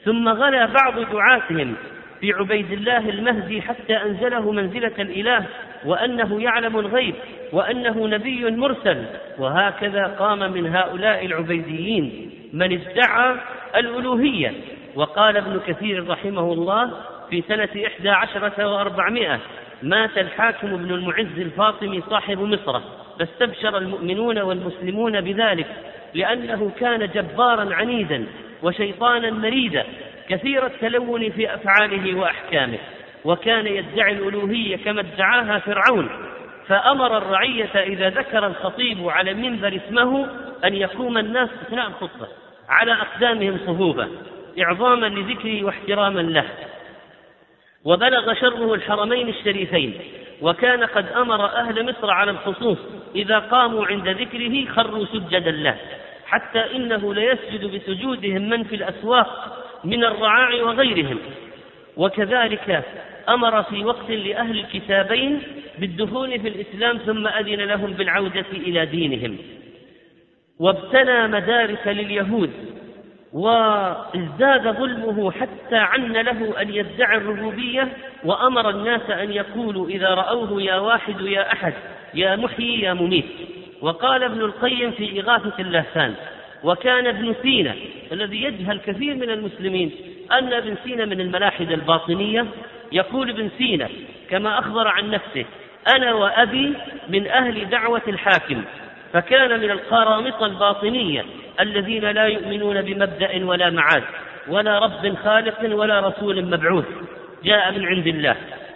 ثم 0.06 0.30
غلا 0.30 0.66
بعض 0.66 1.00
دعاتهم 1.00 1.76
في 2.20 2.34
عبيد 2.34 2.72
الله 2.72 3.10
المهدي 3.10 3.62
حتى 3.62 3.98
أنزله 3.98 4.52
منزلة 4.52 4.94
الإله 5.00 5.46
وأنه 5.86 6.42
يعلم 6.42 6.80
الغيب 6.80 7.16
وأنه 7.52 8.08
نبي 8.08 8.52
مرسل. 8.52 9.06
وهكذا 9.38 10.08
قام 10.20 10.52
من 10.52 10.76
هؤلاء 10.76 11.26
العبيديين 11.26 12.32
من 12.54 12.82
ادعى 12.82 13.36
الألوهية. 13.76 14.54
وقال 14.96 15.38
ابن 15.38 15.60
كثير 15.68 16.10
رحمه 16.10 16.54
الله 16.54 16.92
في 17.34 17.44
سنة 17.48 17.86
إحدى 17.88 18.10
عشرة 18.10 18.68
وأربعمائة 18.68 19.40
مات 19.84 20.18
الحاكم 20.18 20.74
ابن 20.74 20.92
المعز 20.92 21.38
الفاطمي 21.40 22.04
صاحب 22.10 22.40
مصر 22.40 22.82
فاستبشر 23.20 23.78
المؤمنون 23.78 24.40
والمسلمون 24.40 25.22
بذلك 25.22 25.68
لأنه 26.14 26.72
كان 26.80 27.10
جبارا 27.16 27.76
عنيدا 27.76 28.26
وشيطانا 28.64 29.32
مريدا 29.32 29.86
كثير 30.30 30.66
التلون 30.66 31.30
في 31.30 31.54
أفعاله 31.56 32.20
وأحكامه 32.20 32.78
وكان 33.26 33.68
يدعي 33.68 34.12
الألوهية 34.12 34.78
كما 34.78 35.02
ادعاها 35.02 35.60
فرعون 35.60 36.10
فأمر 36.68 37.18
الرعية 37.18 37.76
إذا 37.76 38.10
ذكر 38.10 38.48
الخطيب 38.48 39.10
على 39.10 39.32
المنبر 39.32 39.80
اسمه 39.86 40.28
أن 40.66 40.74
يقوم 40.74 41.18
الناس 41.18 41.50
أثناء 41.68 41.88
الخطبة 41.88 42.28
على 42.70 42.94
أقدامهم 42.94 43.58
صفوفا 43.58 44.08
إعظاما 44.60 45.06
لذكره 45.06 45.64
واحتراما 45.64 46.20
له. 46.20 46.46
وبلغ 47.86 48.34
شره 48.34 48.74
الحرمين 48.74 49.30
الشريفين 49.30 49.94
وكان 50.42 50.84
قد 50.84 51.08
أمر 51.08 51.46
أهل 51.46 51.86
مصر 51.86 52.12
على 52.12 52.32
الخصوص 52.32 52.78
إذا 53.16 53.40
قاموا 53.40 53.86
عند 53.86 54.08
ذكره 54.08 54.66
خروا 54.66 55.06
سجدا 55.06 55.52
له 55.52 55.76
حتى 56.26 56.76
إنه 56.76 57.14
ليسجد 57.14 57.76
بسجودهم 57.76 58.50
من 58.50 58.64
في 58.64 58.76
الأسواق 58.76 59.64
من 59.84 60.04
الرعاع 60.04 60.64
وغيرهم. 60.64 61.20
وكذلك 61.98 62.84
أمر 63.30 63.64
في 63.64 63.86
وقت 63.86 64.10
لأهل 64.10 64.60
الكتابين 64.60 65.42
بالدخول 65.80 66.40
في 66.40 66.48
الإسلام 66.48 66.98
ثم 66.98 67.28
أذن 67.28 67.62
لهم 67.62 67.94
بالعودة 67.94 68.46
إلى 68.52 68.86
دينهم. 68.86 69.38
وابتنى 70.60 71.28
مدارس 71.28 71.88
لليهود 71.88 72.52
وازداد 73.34 74.78
ظلمه 74.78 75.32
حتى 75.32 75.76
عن 75.76 76.14
له 76.14 76.62
أن 76.62 76.74
يدعي 76.74 77.18
الربوبية 77.18 77.88
وأمر 78.24 78.70
الناس 78.70 79.10
أن 79.10 79.32
يقولوا 79.32 79.88
إذا 79.88 80.10
رأوه 80.10 80.62
يا 80.62 80.76
واحد 80.76 81.22
يا 81.22 81.54
أحد 81.54 81.74
يا 82.14 82.36
محيي 82.36 82.82
يا 82.82 82.94
مميت. 82.94 83.26
وقال 83.82 84.24
ابن 84.24 84.42
القيم 84.42 84.92
في 84.92 85.20
إغاثة 85.20 85.54
اللهفان 85.60 86.14
وكان 86.64 87.08
ابن 87.08 87.36
سينا 87.42 87.76
الذي 88.12 88.44
يجهل 88.44 88.80
كثير 88.80 89.16
من 89.16 89.30
المسلمين 89.30 89.92
أن 90.32 90.54
ابن 90.54 90.76
سينا 90.84 91.06
من 91.06 91.22
الملاحدة 91.22 91.74
الباطنية 91.76 92.46
يقول 92.92 93.30
ابن 93.30 93.50
سينا 93.58 93.90
كما 94.30 94.60
أخبر 94.60 94.88
عن 94.88 95.10
نفسه 95.10 95.46
أنا 95.96 96.14
وأبي 96.14 96.74
من 97.10 97.28
أهل 97.28 97.70
دعوة 97.70 98.02
الحاكم. 98.08 98.64
فكان 99.14 99.60
من 99.60 99.72
القرامطه 99.72 100.46
الباطنية 100.46 101.26
الذين 101.60 102.06
لا 102.06 102.26
يؤمنون 102.26 102.82
بمبدأ 102.82 103.46
ولا 103.46 103.70
معاد 103.70 104.04
ولا 104.48 104.80
رب 104.80 105.16
خالق 105.24 105.76
ولا 105.76 106.00
رسول 106.00 106.46
مبعوث 106.46 106.86
جاء 107.44 107.72
من 107.72 107.86
عند 107.86 108.08
الله. 108.08 108.36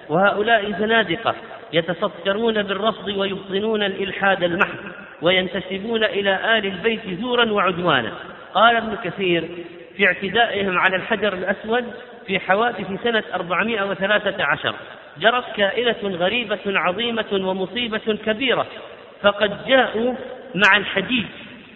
وهؤلاء 0.10 0.71
زنادقة 0.71 1.36
يتسترون 1.73 2.63
بالرفض 2.63 3.08
ويبطنون 3.08 3.84
الإلحاد 3.84 4.43
المحض 4.43 4.80
وينتسبون 5.21 6.04
إلى 6.04 6.58
آل 6.58 6.65
البيت 6.65 7.02
زورا 7.21 7.52
وعدوانا. 7.52 8.12
قال 8.54 8.76
ابن 8.76 8.95
كثير 9.04 9.43
في 9.97 10.06
اعتدائهم 10.06 10.78
على 10.78 10.95
الحجر 10.95 11.34
الأسود 11.34 11.86
في 12.28 12.39
حوادث 12.39 13.04
سنة 13.04 13.23
413 13.34 14.73
جرت 15.19 15.43
كائنة 15.56 16.17
غريبة 16.17 16.60
عظيمة 16.65 17.26
ومصيبة 17.34 18.17
كبيرة 18.26 18.65
فقد 19.22 19.68
جاءوا 19.68 20.14
مع 20.56 20.78
الحديد 20.78 21.26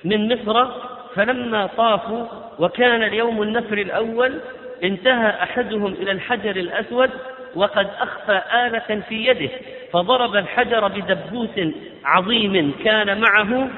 من 0.03 0.33
مصر 0.33 0.67
فلما 1.15 1.65
طافوا 1.77 2.25
وكان 2.59 3.03
اليوم 3.03 3.41
النفر 3.41 3.77
الأول 3.77 4.39
انتهى 4.83 5.29
أحدهم 5.29 5.93
إلى 5.93 6.11
الحجر 6.11 6.55
الأسود 6.55 7.09
وقد 7.55 7.87
أخفى 7.99 8.41
آلة 8.53 9.01
في 9.09 9.25
يده 9.27 9.49
فضرب 9.93 10.35
الحجر 10.35 10.87
بدبوس 10.87 11.73
عظيم 12.05 12.73
كان 12.83 13.21
معه 13.21 13.69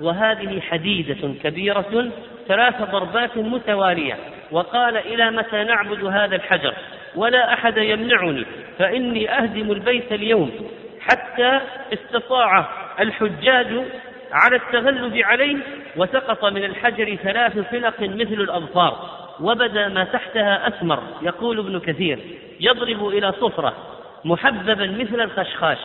وهذه 0.00 0.60
حديدة 0.60 1.34
كبيرة 1.42 2.10
ثلاث 2.48 2.82
ضربات 2.82 3.36
متوالية 3.36 4.16
وقال 4.50 4.96
إلى 4.96 5.30
متى 5.30 5.64
نعبد 5.64 6.04
هذا 6.04 6.36
الحجر؟ 6.36 6.74
ولا 7.16 7.52
أحد 7.52 7.76
يمنعني 7.76 8.44
فإني 8.78 9.30
أهدم 9.30 9.70
البيت 9.70 10.12
اليوم 10.12 10.50
حتى 11.10 11.60
استطاع 11.92 12.68
الحجاج 13.00 13.84
على 14.32 14.56
التغلب 14.56 15.16
عليه 15.16 15.56
وسقط 15.96 16.44
من 16.44 16.64
الحجر 16.64 17.14
ثلاث 17.14 17.58
فلق 17.58 18.00
مثل 18.00 18.40
الأظفار 18.40 19.20
وبدا 19.40 19.88
ما 19.88 20.04
تحتها 20.04 20.68
أسمر 20.68 21.02
يقول 21.22 21.58
ابن 21.58 21.80
كثير 21.80 22.18
يضرب 22.60 23.08
إلى 23.08 23.32
صفرة 23.32 23.74
محببا 24.24 24.86
مثل 24.86 25.20
الخشخاش 25.20 25.78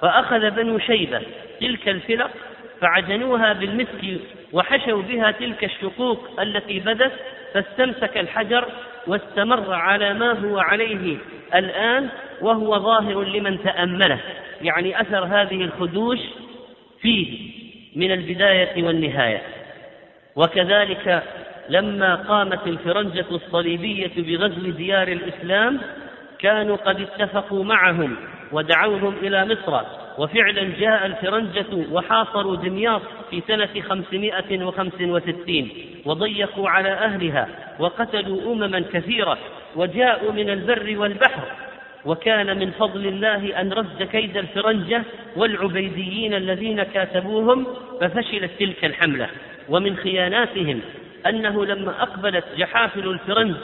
فأخذ 0.00 0.50
بنو 0.50 0.78
شيبة 0.78 1.22
تلك 1.60 1.88
الفلق 1.88 2.30
فعجنوها 2.80 3.52
بالمسك 3.52 4.20
وحشوا 4.52 5.02
بها 5.02 5.30
تلك 5.30 5.64
الشقوق 5.64 6.40
التي 6.40 6.80
بدت 6.80 7.12
فاستمسك 7.54 8.18
الحجر 8.18 8.64
واستمر 9.06 9.72
على 9.74 10.14
ما 10.14 10.32
هو 10.32 10.58
عليه 10.58 11.16
الآن 11.54 12.08
وهو 12.40 12.78
ظاهر 12.78 13.22
لمن 13.22 13.62
تأمله. 13.62 14.18
يعني 14.62 15.00
أثر 15.00 15.24
هذه 15.24 15.64
الخدوش 15.64 16.18
فيه 17.00 17.50
من 17.96 18.12
البداية 18.12 18.84
والنهاية. 18.84 19.42
وكذلك 20.36 21.22
لما 21.68 22.14
قامت 22.14 22.66
الفرنجة 22.66 23.26
الصليبية 23.30 24.12
بغزو 24.16 24.70
ديار 24.70 25.08
الإسلام 25.08 25.80
كانوا 26.38 26.76
قد 26.76 27.00
اتفقوا 27.00 27.64
معهم 27.64 28.16
ودعوهم 28.52 29.14
إلى 29.22 29.44
مصر 29.44 29.80
وفعلا 30.18 30.70
جاء 30.78 31.06
الفرنجة 31.06 31.92
وحاصروا 31.92 32.56
دمياط 32.56 33.02
في 33.30 33.42
سنة 33.48 33.82
خمسمائة 33.88 34.64
وخمس 34.64 35.00
وستين 35.00 35.68
وضيقوا 36.04 36.68
على 36.68 36.88
أهلها 36.88 37.48
وقتلوا 37.78 38.52
أمما 38.52 38.84
كثيرة 38.92 39.38
وجاءوا 39.76 40.32
من 40.32 40.50
البر 40.50 40.98
والبحر. 40.98 41.65
وكان 42.06 42.58
من 42.58 42.70
فضل 42.70 43.06
الله 43.06 43.60
أن 43.60 43.72
رد 43.72 44.02
كيد 44.02 44.36
الفرنجة 44.36 45.02
والعبيديين 45.36 46.34
الذين 46.34 46.82
كاتبوهم 46.82 47.66
ففشلت 48.00 48.50
تلك 48.58 48.84
الحملة. 48.84 49.28
ومن 49.68 49.96
خياناتهم 49.96 50.80
أنه 51.26 51.64
لما 51.64 52.02
أقبلت 52.02 52.44
جحافل 52.56 53.08
الفرنج 53.08 53.56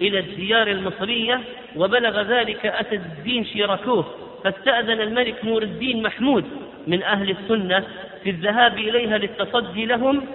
إلى 0.00 0.18
الديار 0.18 0.68
المصرية 0.68 1.40
وبلغ 1.76 2.22
ذلك 2.22 2.66
أسد 2.66 3.02
الدين 3.18 3.44
شيراكوه 3.44 4.06
فاستأذن 4.44 5.00
الملك 5.00 5.44
نور 5.44 5.62
الدين 5.62 6.02
محمود 6.02 6.44
من 6.86 7.02
أهل 7.02 7.30
السنة 7.30 7.84
في 8.24 8.30
الذهاب 8.30 8.78
إليها 8.78 9.18
للتصدي 9.18 9.86
لهم 9.86 10.26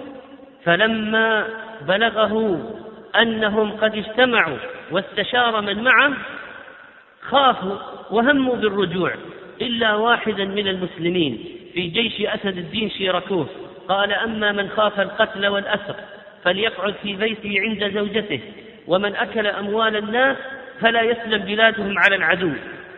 فلما 0.64 1.46
بلغه 1.88 2.60
أنهم 3.20 3.70
قد 3.70 3.96
اجتمعوا 3.96 4.58
واستشار 4.90 5.60
من 5.60 5.84
معه 5.84 6.12
خافوا 7.28 7.76
وهموا 8.10 8.56
بالرجوع 8.56 9.14
إلا 9.60 9.94
واحدا 9.94 10.44
من 10.44 10.68
المسلمين 10.68 11.44
في 11.74 11.86
جيش 11.88 12.20
أسد 12.20 12.58
الدين 12.58 12.90
شيركوه 12.90 13.46
قال 13.88 14.12
أما 14.12 14.52
من 14.52 14.68
خاف 14.68 15.00
القتل 15.00 15.46
والأسر 15.46 15.94
فليقعد 16.44 16.94
في 17.02 17.16
بيته 17.16 17.54
عند 17.60 17.94
زوجته 17.94 18.40
ومن 18.86 19.16
أكل 19.16 19.46
أموال 19.46 19.96
الناس 19.96 20.36
فلا 20.80 21.02
يسلم 21.02 21.38
بلادهم 21.38 21.98
على 21.98 22.16
العدو. 22.16 22.52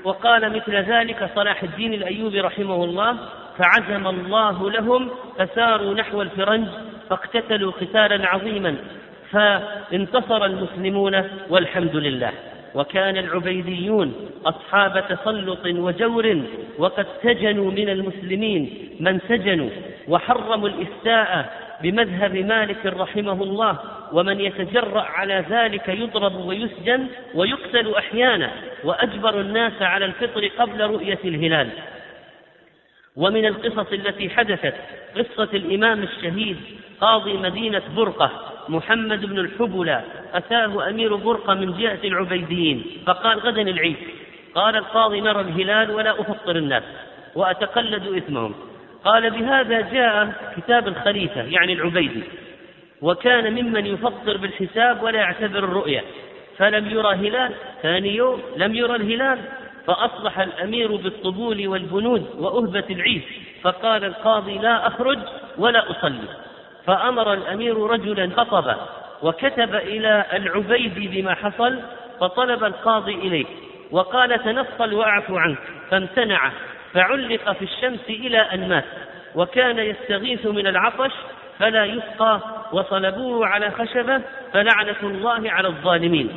وقال 0.05 0.53
مثل 0.53 0.77
ذلك 0.77 1.31
صلاح 1.35 1.63
الدين 1.63 1.95
الأيوبي 1.95 2.41
رحمه 2.41 2.85
الله 2.85 3.17
فعزم 3.59 4.07
الله 4.07 4.71
لهم 4.71 5.11
فساروا 5.39 5.95
نحو 5.95 6.23
الفرنج 6.23 6.69
فاقتتلوا 7.11 7.73
قتالا 7.73 8.29
عظيما 8.29 8.77
فانتصر 9.31 10.45
المسلمون 10.45 11.25
والحمد 11.49 11.97
لله. 11.97 12.33
وكان 12.75 13.17
العبيديون 13.17 14.15
أصحاب 14.47 15.05
تسلط 15.09 15.67
وجور 15.67 16.43
وقد 16.79 17.07
سجنوا 17.23 17.71
من 17.71 17.89
المسلمين 17.89 18.89
من 19.01 19.21
سجنوا 19.29 19.71
وحرموا 20.09 20.69
الإفتاء 20.69 21.53
بمذهب 21.83 22.37
مالك 22.37 22.87
رحمه 22.87 23.43
الله 23.43 23.79
ومن 24.13 24.41
يتجرأ 24.41 25.01
على 25.01 25.45
ذلك 25.51 25.89
يضرب 25.89 26.35
ويسجن 26.35 27.07
ويقتل 27.35 27.95
أحيانا 27.95 28.51
وأجبر 28.85 29.41
الناس 29.41 29.83
على 29.83 30.05
الفطر 30.05 30.47
قبل 30.59 30.81
رؤية 30.81 31.19
الهلال. 31.25 31.69
ومن 33.19 33.47
القصص 33.47 33.93
التي 33.93 34.31
حدثت 34.31 34.75
قصة 35.17 35.49
الإمام 35.55 36.03
الشهيد 36.03 36.57
قاضي 37.01 37.33
مدينة 37.33 37.83
برقة 37.97 38.31
محمد 38.69 39.27
بن 39.27 39.39
الحبلى 39.39 40.03
أتاه 40.35 40.89
أمير 40.89 41.17
برقة 41.17 41.55
من 41.55 41.79
جهة 41.79 41.99
العبيديين 42.05 42.85
فقال 43.07 43.39
غدا 43.39 43.63
العيد. 43.63 43.97
قال 44.55 44.77
القاضي 44.77 45.21
نرى 45.21 45.41
الهلال 45.41 45.91
ولا 45.91 46.21
أفطر 46.21 46.57
الناس 46.57 46.83
وأتقلد 47.35 48.07
إثمهم. 48.17 48.55
قال 49.05 49.31
بهذا 49.31 49.81
جاء 49.81 50.33
كتاب 50.57 50.89
الخليفة 50.89 51.43
يعني 51.43 51.73
العبيدي 51.73 52.23
وكان 53.03 53.53
ممن 53.53 53.87
يفطر 53.87 54.37
بالحساب 54.37 55.03
ولا 55.03 55.19
يعتبر 55.19 55.59
الرؤية 55.59 56.05
فلم 56.57 56.91
يرى 56.91 57.15
هلال 57.15 57.53
ثاني 57.83 58.17
يوم 58.17 58.43
لم 58.57 58.75
يرى 58.75 58.97
الهلال 58.97 59.39
فأصبح 59.89 60.39
الأمير 60.39 60.97
بالطبول 60.97 61.69
والبنود 61.69 62.27
وأهبة 62.39 62.85
العيد 62.91 63.23
فقال 63.63 64.05
القاضي 64.05 64.59
لا 64.59 64.87
أخرج 64.87 65.19
ولا 65.59 65.91
أصلي. 65.91 66.29
فأمر 66.87 67.33
الأمير 67.33 67.87
رجلا 67.87 68.31
خطب 68.37 68.75
وكتب 69.23 69.75
إلى 69.75 70.25
العبيد 70.33 71.11
بما 71.11 71.35
حصل 71.35 71.79
فطلب 72.21 72.65
القاضي 72.65 73.15
إليه 73.15 73.47
وقال 73.91 74.45
تنصل 74.45 74.95
وأعفو 74.95 75.37
عنك 75.37 75.59
فامتنع 75.91 76.53
فعلق 76.95 77.53
في 77.53 77.65
الشمس 77.65 78.09
إلى 78.09 78.39
أن 78.39 78.69
مات 78.69 78.85
وكان 79.35 79.79
يستغيث 79.79 80.47
من 80.47 80.67
العطش 80.67 81.13
فلا 81.59 81.85
يسقى 81.85 82.41
وصلبوه 82.73 83.47
على 83.47 83.71
خشبة 83.71 84.21
فلعنة 84.53 84.97
الله 85.03 85.51
على 85.51 85.69
الظالمين. 85.69 86.31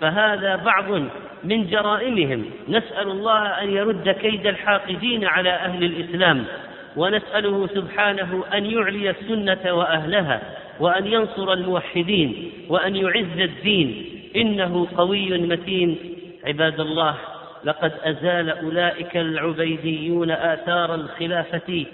فهذا 0.00 0.56
بعض 0.56 1.02
من 1.44 1.66
جرائمهم. 1.66 2.44
نسأل 2.68 3.08
الله 3.10 3.62
أن 3.62 3.70
يرد 3.70 4.08
كيد 4.08 4.46
الحاقدين 4.46 5.24
على 5.24 5.50
أهل 5.50 5.84
الإسلام 5.84 6.44
ونسأله 6.96 7.66
سبحانه 7.66 8.44
أن 8.54 8.66
يعلي 8.66 9.10
السنة 9.10 9.72
وأهلها 9.72 10.42
وأن 10.80 11.06
ينصر 11.06 11.52
الموحدين 11.52 12.50
وأن 12.68 12.96
يعز 12.96 13.38
الدين. 13.38 14.04
إنه 14.36 14.88
قوي 14.96 15.38
متين. 15.38 15.96
عباد 16.44 16.80
الله 16.80 17.14
لقد 17.64 17.92
أزال 18.04 18.50
أولئك 18.50 19.16
العبيديون 19.16 20.30
آثار 20.30 20.94
الخلافة 20.94 21.84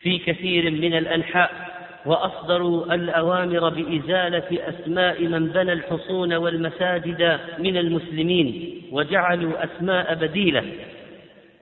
في 0.00 0.18
كثير 0.18 0.70
من 0.70 0.94
الأنحاء. 0.94 1.69
وأصدروا 2.06 2.94
الأوامر 2.94 3.68
بإزالة 3.68 4.58
أسماء 4.68 5.24
من 5.24 5.46
بنى 5.46 5.72
الحصون 5.72 6.34
والمساجد 6.34 7.38
من 7.58 7.76
المسلمين 7.76 8.82
وجعلوا 8.92 9.64
أسماء 9.64 10.14
بديلة 10.14 10.64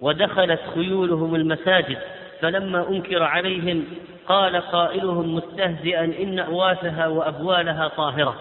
ودخلت 0.00 0.60
خيولهم 0.74 1.34
المساجد 1.34 1.98
فلما 2.40 2.88
أنكر 2.88 3.22
عليهم 3.22 3.84
قال 4.28 4.56
قائلهم 4.56 5.34
مستهزئا 5.34 6.04
إن 6.04 6.38
أواسها 6.38 7.06
وأبوالها 7.06 7.88
طاهرة. 7.88 8.36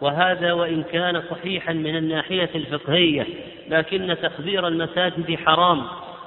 وهذا 0.00 0.52
وإن 0.52 0.82
كان 0.82 1.22
صحيحا 1.30 1.72
من 1.72 1.96
الناحية 1.96 2.50
الفقهية 2.54 3.26
لكن 3.68 4.16
تخبير 4.22 4.68
المساجد 4.68 5.34
حرام 5.34 5.82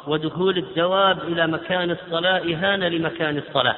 ودخول 0.08 0.58
الدواب 0.58 1.19
إلى 1.23 1.47
مكان 1.47 1.91
الصلاة 1.91 2.38
إهانة 2.38 2.88
لمكان 2.88 3.38
الصلاة. 3.38 3.75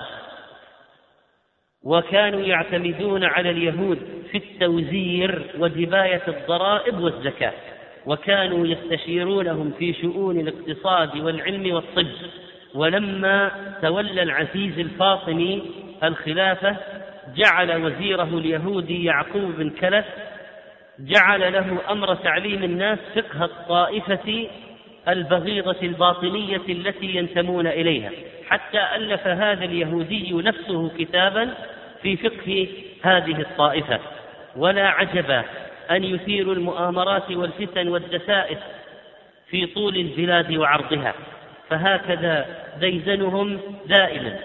وكانوا 1.84 2.42
يعتمدون 2.42 3.24
على 3.24 3.50
اليهود 3.50 4.00
في 4.32 4.38
التوزير 4.38 5.46
وجباية 5.60 6.22
الضرائب 6.28 7.00
والزكاة 7.00 7.54
وكانوا 8.06 8.68
يستشيرونهم 8.68 9.72
في 9.80 9.94
شؤون 9.94 10.40
الاقتصاد 10.40 11.18
والعلم 11.18 11.74
والطب. 11.74 12.08
ولما 12.76 13.52
تولى 13.82 14.24
العزيز 14.24 14.80
الفاطمي 14.80 15.62
الخلافة 16.04 16.76
جعل 17.36 17.86
وزيره 17.86 18.38
اليهودي 18.38 19.04
يعقوب 19.04 19.56
بن 19.58 19.70
كلف 19.70 20.06
جعل 21.00 21.54
له 21.54 21.78
أمر 21.90 22.16
تعليم 22.16 22.64
الناس 22.64 23.00
فقه 23.16 23.46
الطائفة 23.46 24.48
البغيضة 25.08 25.76
الباطنية 25.84 26.62
التي 26.70 27.06
ينتمون 27.06 27.68
إليها. 27.68 28.12
حتى 28.50 28.96
ألف 28.96 29.28
هذا 29.28 29.66
اليهودي 29.66 30.34
نفسه 30.34 30.92
كتابا 30.98 31.50
في 32.02 32.18
فقه 32.18 32.68
هذه 33.04 33.42
الطائفة. 33.42 34.00
ولا 34.56 34.88
عجب 34.88 35.44
أن 35.92 36.04
يثيروا 36.04 36.54
المؤامرات 36.54 37.32
والفتن 37.32 37.88
والدسائس 37.88 38.58
في 39.50 39.66
طول 39.66 39.96
البلاد 39.96 40.58
وعرضها. 40.58 41.14
فهكذا 41.70 42.46
ديدنهم 42.80 43.60
دائما. 43.86 44.40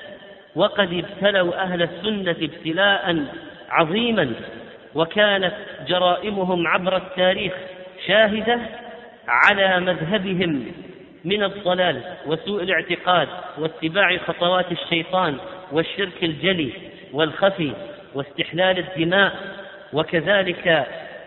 وقد 0.56 0.92
ابتلوا 0.92 1.62
أهل 1.62 1.82
السنة 1.82 2.30
ابتلاء 2.30 3.24
عظيما. 3.70 4.32
وكانت 4.94 5.54
جرائمهم 5.88 6.66
عبر 6.66 6.96
التاريخ 6.96 7.52
شاهدة 8.06 8.58
على 9.28 9.80
مذهبهم 9.80 10.72
من 11.24 11.42
الضلال 11.42 12.02
وسوء 12.26 12.62
الاعتقاد 12.62 13.28
واتباع 13.58 14.16
خطوات 14.16 14.72
الشيطان 14.72 15.36
والشرك 15.72 16.22
الجلي 16.24 16.72
والخفي 17.12 17.72
واستحلال 18.14 18.78
الدماء 18.78 19.32
وكذلك 19.92 20.86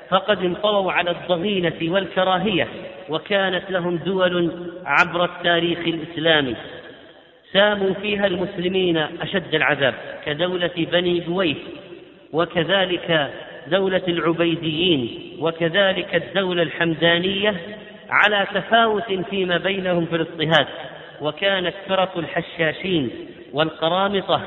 فقد 0.09 0.45
انطووا 0.45 0.91
على 0.91 1.11
الضغينة 1.11 1.93
والكراهية 1.93 2.67
وكانت 3.09 3.71
لهم 3.71 3.95
دول 3.97 4.51
عبر 4.85 5.23
التاريخ 5.25 5.79
الإسلامي. 5.79 6.55
ساموا 7.53 7.93
فيها 7.93 8.27
المسلمين 8.27 8.97
أشد 8.97 9.55
العذاب 9.55 9.93
كدولة 10.25 10.71
بني 10.77 11.19
بويس 11.19 11.57
وكذلك 12.33 13.31
دولة 13.67 14.01
العبيديين 14.07 15.33
وكذلك 15.39 16.15
الدولة 16.15 16.63
الحمدانية 16.63 17.55
على 18.09 18.47
تفاوت 18.53 19.13
فيما 19.29 19.57
بينهم 19.57 20.05
في 20.05 20.15
الاضطهاد 20.15 20.67
وكانت 21.21 21.73
فرق 21.87 22.17
الحشاشين 22.17 23.09
والقرامطة 23.53 24.41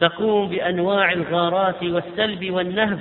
تقوم 0.00 0.48
بأنواع 0.48 1.12
الغارات 1.12 1.82
والسلب 1.82 2.50
والنهب. 2.50 2.98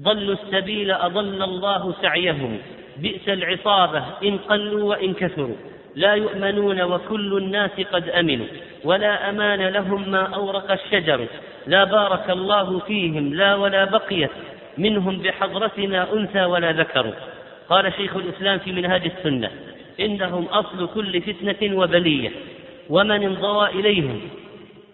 ضلوا 0.00 0.34
السبيل 0.34 0.90
أضل 0.90 1.42
الله 1.42 1.94
سعيهم. 2.02 2.58
بئس 2.96 3.28
العصابة 3.28 4.04
إن 4.24 4.38
قلوا 4.38 4.88
وإن 4.88 5.14
كثروا. 5.14 5.56
لا 5.94 6.14
يؤمنون 6.14 6.82
وكل 6.82 7.36
الناس 7.36 7.70
قد 7.92 8.08
أمنوا 8.08 8.46
ولا 8.84 9.30
أمان 9.30 9.62
لهم 9.62 10.10
ما 10.10 10.34
أورق 10.34 10.70
الشجر. 10.72 11.26
لا 11.66 11.84
بارك 11.84 12.30
الله 12.30 12.78
فيهم 12.78 13.34
لا 13.34 13.54
ولا 13.54 13.84
بقيت. 13.84 14.30
منهم 14.78 15.18
بحضرتنا 15.18 16.12
أنثى 16.12 16.44
ولا 16.44 16.72
ذكر. 16.72 17.14
قال 17.68 17.92
شيخ 17.92 18.16
الإسلام 18.16 18.58
في 18.58 18.72
منهاج 18.72 19.02
السنة 19.16 19.50
إنهم 20.00 20.44
أصل 20.44 20.88
كل 20.94 21.22
فتنة 21.22 21.76
وبلية 21.78 22.30
ومن 22.90 23.22
انضوى 23.22 23.68
إليهم. 23.68 24.20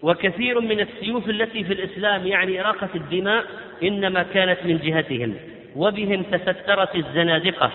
وكثير 0.01 0.59
من 0.61 0.79
السيوف 0.79 1.29
التي 1.29 1.63
في 1.63 1.73
الإسلام 1.73 2.27
يعني 2.27 2.61
إراقة 2.61 2.89
الدماء 2.95 3.43
إنما 3.83 4.23
كانت 4.33 4.57
من 4.65 4.77
جهتهم 4.77 5.33
وبهم 5.75 6.23
تسترت 6.23 6.95
الزنادقة 6.95 7.71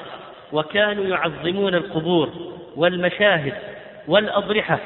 وكانوا 0.52 1.04
يعظمون 1.04 1.74
القبور 1.74 2.30
والمشاهد 2.76 3.52
والأضرحة 4.08 4.78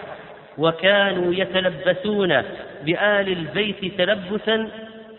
وكانوا 0.59 1.35
يتلبسون 1.35 2.43
بآل 2.85 3.29
البيت 3.29 3.99
تلبسا 3.99 4.69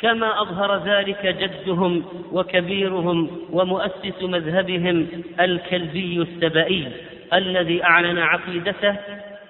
كما 0.03 0.41
أظهر 0.41 0.83
ذلك 0.85 1.25
جدهم 1.25 2.05
وكبيرهم 2.31 3.29
ومؤسس 3.51 4.23
مذهبهم 4.23 5.07
الكلبي 5.39 6.21
السبئي 6.21 6.87
الذي 7.33 7.83
أعلن 7.83 8.19
عقيدته 8.19 8.95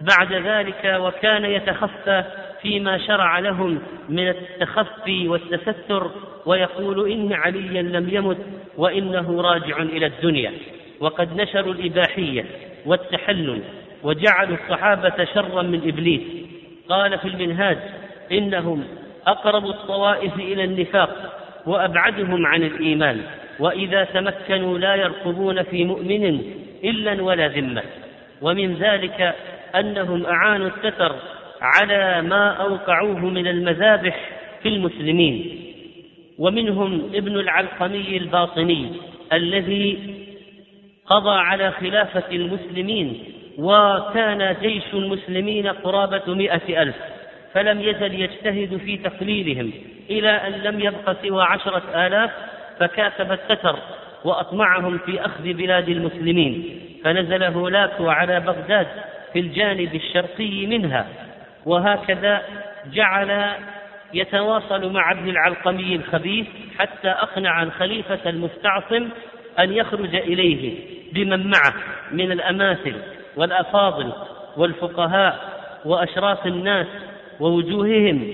بعد 0.01 0.33
ذلك 0.33 0.97
وكان 0.99 1.45
يتخفى 1.45 2.23
فيما 2.61 2.97
شرع 2.97 3.39
لهم 3.39 3.79
من 4.09 4.27
التخفي 4.29 5.27
والتستر 5.27 6.11
ويقول 6.45 7.11
إن 7.11 7.33
عليا 7.33 7.81
لم 7.81 8.09
يمت 8.09 8.37
وإنه 8.77 9.41
راجع 9.41 9.77
إلى 9.77 10.05
الدنيا. 10.05 10.51
وقد 10.99 11.41
نشروا 11.41 11.73
الإباحية 11.73 12.45
والتحلل 12.85 13.61
وجعلوا 14.03 14.57
الصحابة 14.63 15.25
شرا 15.33 15.61
من 15.61 15.87
إبليس. 15.87 16.21
قال 16.89 17.19
في 17.19 17.27
المنهاج 17.27 17.77
إنهم 18.31 18.83
أقرب 19.27 19.65
الطوائف 19.65 20.35
إلى 20.35 20.63
النفاق 20.63 21.39
وأبعدهم 21.65 22.45
عن 22.45 22.63
الإيمان 22.63 23.21
وإذا 23.59 24.03
تمكنوا 24.03 24.77
لا 24.77 24.95
يرقبون 24.95 25.63
في 25.63 25.85
مؤمن 25.85 26.41
إلا 26.83 27.23
ولا 27.23 27.47
ذمة. 27.47 27.83
ومن 28.41 28.75
ذلك 28.75 29.35
أنهم 29.75 30.25
أعانوا 30.25 30.67
التتر 30.67 31.15
على 31.61 32.21
ما 32.21 32.49
أوقعوه 32.49 33.19
من 33.19 33.47
المذابح 33.47 34.29
في 34.63 34.69
المسلمين. 34.69 35.59
ومنهم 36.39 37.09
ابن 37.13 37.39
العلقمي 37.39 38.17
الباطني 38.17 38.91
الذي 39.33 39.99
قضى 41.05 41.35
على 41.35 41.71
خلافة 41.71 42.23
المسلمين 42.31 43.23
وكان 43.57 44.55
جيش 44.61 44.83
المسلمين 44.93 45.67
قرابة 45.67 46.33
مئة 46.33 46.81
ألف. 46.81 46.95
فلم 47.53 47.81
يزل 47.81 48.13
يجتهد 48.21 48.77
في 48.85 48.97
تقليلهم 48.97 49.71
إلى 50.09 50.29
أن 50.29 50.51
لم 50.51 50.79
يبق 50.79 51.21
سوى 51.21 51.43
عشرة 51.43 52.07
آلاف 52.07 52.31
فكاتب 52.79 53.31
التتر 53.31 53.79
وأطمعهم 54.23 54.97
في 54.97 55.25
أخذ 55.25 55.43
بلاد 55.43 55.89
المسلمين 55.89 56.79
فنزل 57.03 57.43
هولاكو 57.43 58.09
على 58.09 58.39
بغداد 58.39 58.87
في 59.33 59.39
الجانب 59.39 59.95
الشرقي 59.95 60.65
منها 60.65 61.07
وهكذا 61.65 62.41
جعل 62.93 63.51
يتواصل 64.13 64.93
مع 64.93 65.11
ابن 65.11 65.29
العلقمي 65.29 65.95
الخبيث 65.95 66.47
حتى 66.79 67.09
أقنع 67.09 67.63
الخليفة 67.63 68.29
المستعصم 68.29 69.09
أن 69.59 69.73
يخرج 69.73 70.15
إليه 70.15 70.79
بمن 71.13 71.47
معه 71.47 71.73
من 72.11 72.31
الأماثل 72.31 72.95
والأفاضل 73.35 74.13
والفقهاء 74.57 75.39
وأشراف 75.85 76.47
الناس 76.47 76.87
ووجوههم 77.39 78.33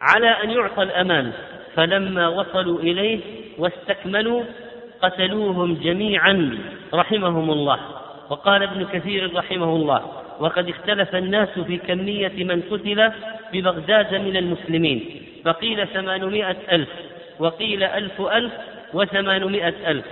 على 0.00 0.28
أن 0.28 0.50
يعطى 0.50 0.82
الأمان 0.82 1.32
فلما 1.74 2.28
وصلوا 2.28 2.80
إليه 2.80 3.20
واستكملوا 3.58 4.42
قتلوهم 5.02 5.74
جميعا 5.74 6.58
رحمهم 6.94 7.50
الله. 7.50 7.78
وقال 8.30 8.62
ابن 8.62 8.84
كثير 8.84 9.34
رحمه 9.36 9.76
الله 9.76 10.02
وقد 10.40 10.68
اختلف 10.68 11.16
الناس 11.16 11.48
في 11.48 11.76
كمية 11.76 12.44
من 12.44 12.62
قتل 12.70 13.12
ببغداد 13.52 14.14
من 14.14 14.36
المسلمين 14.36 15.22
فقيل 15.44 15.86
ثمانمائة 15.86 16.56
ألف 16.72 16.88
وقيل 17.38 17.82
ألف 17.82 18.20
ألف 18.20 18.52
وثمانمائة 18.94 19.74
ألف 19.86 20.04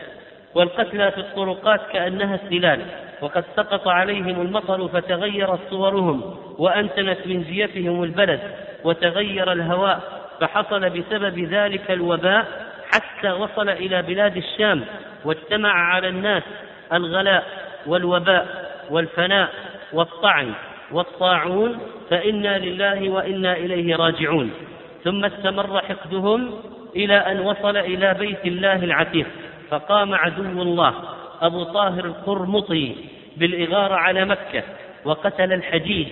والقتلى 0.54 1.10
في 1.10 1.18
الطرقات 1.18 1.80
كأنها 1.92 2.40
السلال 2.44 2.80
وقد 3.20 3.44
سقط 3.56 3.88
عليهم 3.88 4.40
المطر 4.40 4.88
فتغيرت 4.88 5.60
صورهم 5.70 6.36
وأنتنت 6.58 7.18
من 7.26 7.42
جيفهم 7.42 8.02
البلد 8.02 8.40
وتغير 8.84 9.52
الهواء 9.52 10.00
فحصل 10.40 10.90
بسبب 10.90 11.38
ذلك 11.38 11.90
الوباء 11.90 12.46
حتى 12.92 13.32
وصل 13.32 13.68
إلى 13.68 14.02
بلاد 14.02 14.36
الشام 14.36 14.84
واجتمع 15.24 15.72
على 15.72 16.08
الناس 16.08 16.42
الغلاء 16.92 17.44
والوباء 17.86 18.72
والفناء 18.90 19.48
والطعن 19.92 20.52
والطاعون 20.92 21.78
فإنا 22.10 22.58
لله 22.58 23.10
وإنا 23.10 23.52
إليه 23.52 23.96
راجعون. 23.96 24.50
ثم 25.04 25.24
استمر 25.24 25.80
حقدهم 25.80 26.54
إلى 26.96 27.14
أن 27.14 27.40
وصل 27.40 27.76
إلى 27.76 28.14
بيت 28.14 28.46
الله 28.46 28.84
العتيق 28.84 29.26
فقام 29.70 30.14
عدو 30.14 30.62
الله. 30.62 30.94
أبو 31.42 31.64
طاهر 31.64 32.04
القرمطي 32.04 32.94
بالإغارة 33.36 33.94
على 33.94 34.24
مكة 34.24 34.62
وقتل 35.04 35.52
الحجيج 35.52 36.06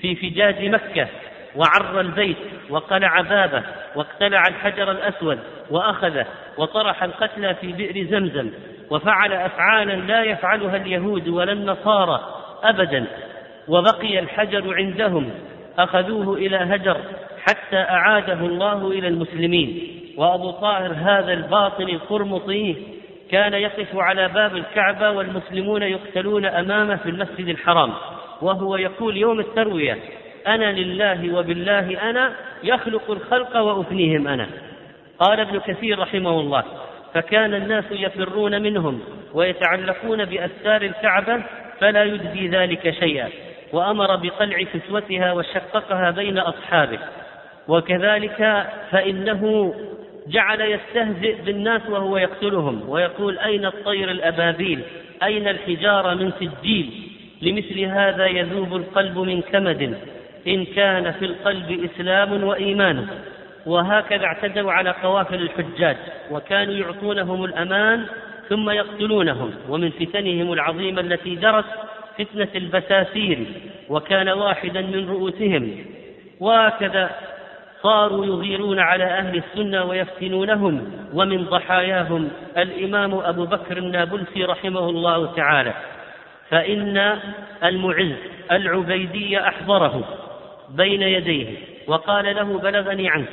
في 0.00 0.14
فجاج 0.14 0.64
مكة 0.64 1.08
وعر 1.56 2.00
البيت 2.00 2.36
وقلع 2.70 3.20
بابه 3.20 3.62
واقتلع 3.94 4.42
الحجر 4.48 4.90
الأسود 4.90 5.38
وأخذه 5.70 6.26
وطرح 6.58 7.02
القتلى 7.02 7.54
في 7.54 7.72
بئر 7.72 8.06
زمزم 8.10 8.50
وفعل 8.90 9.32
أفعالا 9.32 9.92
لا 9.92 10.22
يفعلها 10.22 10.76
اليهود 10.76 11.28
ولا 11.28 11.52
النصارى 11.52 12.20
أبدا 12.62 13.06
وبقي 13.68 14.18
الحجر 14.18 14.74
عندهم 14.74 15.30
أخذوه 15.78 16.36
إلى 16.36 16.56
هجر 16.56 16.96
حتى 17.40 17.76
أعاده 17.76 18.32
الله 18.32 18.90
إلى 18.90 19.08
المسلمين. 19.08 19.94
وأبو 20.16 20.50
طاهر 20.50 20.92
هذا 20.92 21.32
الباطن 21.32 21.88
القرمطي 21.88 22.76
كان 23.30 23.54
يقف 23.54 23.96
على 23.96 24.28
باب 24.28 24.56
الكعبة 24.56 25.10
والمسلمون 25.10 25.82
يقتلون 25.82 26.44
أمامه 26.44 26.96
في 26.96 27.08
المسجد 27.08 27.48
الحرام 27.48 27.92
وهو 28.42 28.76
يقول 28.76 29.16
يوم 29.16 29.40
التروية 29.40 29.98
أنا 30.46 30.72
لله 30.72 31.34
وبالله 31.38 32.10
أنا 32.10 32.32
يخلق 32.62 33.10
الخلق 33.10 33.56
وأفنيهم 33.56 34.28
أنا. 34.28 34.48
قال 35.18 35.40
ابن 35.40 35.60
كثير 35.60 35.98
رحمه 35.98 36.40
الله 36.40 36.64
فكان 37.14 37.54
الناس 37.54 37.84
يفرون 37.90 38.62
منهم 38.62 39.00
ويتعلقون 39.34 40.24
بأستار 40.24 40.82
الكعبة 40.82 41.42
فلا 41.80 42.04
يجزي 42.04 42.48
ذلك 42.48 42.90
شيئا 42.90 43.28
وأمر 43.72 44.16
بقلع 44.16 44.62
كسوتها 44.62 45.32
وشققها 45.32 46.10
بين 46.10 46.38
أصحابه 46.38 46.98
وكذلك 47.68 48.66
فإنه 48.90 49.74
جعل 50.28 50.60
يستهزئ 50.60 51.42
بالناس 51.42 51.82
وهو 51.88 52.16
يقتلهم 52.16 52.88
ويقول 52.88 53.38
أين 53.38 53.66
الطير 53.66 54.10
الأبابيل؟ 54.10 54.80
أين 55.22 55.48
الحجارة 55.48 56.14
من 56.14 56.32
سجيل؟ 56.40 56.90
لمثل 57.42 57.80
هذا 57.80 58.26
يذوب 58.26 58.76
القلب 58.76 59.18
من 59.18 59.40
كمد 59.40 59.98
إن 60.46 60.64
كان 60.64 61.12
في 61.12 61.24
القلب 61.24 61.90
إسلام 61.90 62.44
وإيمان. 62.44 63.06
وهكذا 63.66 64.24
اعتدوا 64.24 64.72
على 64.72 64.90
قوافل 64.90 65.34
الحجاج 65.34 65.96
وكانوا 66.30 66.74
يعطونهم 66.74 67.44
الأمان 67.44 68.06
ثم 68.48 68.70
يقتلونهم 68.70 69.50
ومن 69.68 69.90
فتنهم 69.90 70.52
العظيمة 70.52 71.00
التي 71.00 71.34
درت 71.34 71.64
فتنة 72.18 72.48
البساسير 72.54 73.38
وكان 73.88 74.28
واحدا 74.28 74.80
من 74.80 75.08
رؤوسهم. 75.08 75.84
وهكذا 76.40 77.10
صاروا 77.82 78.26
يغيرون 78.26 78.78
على 78.78 79.04
أهل 79.04 79.36
السنة 79.36 79.84
ويفتنونهم 79.84 80.92
ومن 81.14 81.44
ضحاياهم 81.44 82.30
الإمام 82.56 83.14
أبو 83.14 83.44
بكر 83.44 83.76
النابلسي 83.76 84.44
رحمه 84.44 84.90
الله 84.90 85.34
تعالى. 85.34 85.74
فإن 86.50 87.18
المعز 87.64 88.16
العبيدي 88.52 89.40
أحضره 89.40 90.04
بين 90.70 91.02
يديه 91.02 91.56
وقال 91.86 92.36
له 92.36 92.58
بلغني 92.58 93.08
عنك 93.10 93.32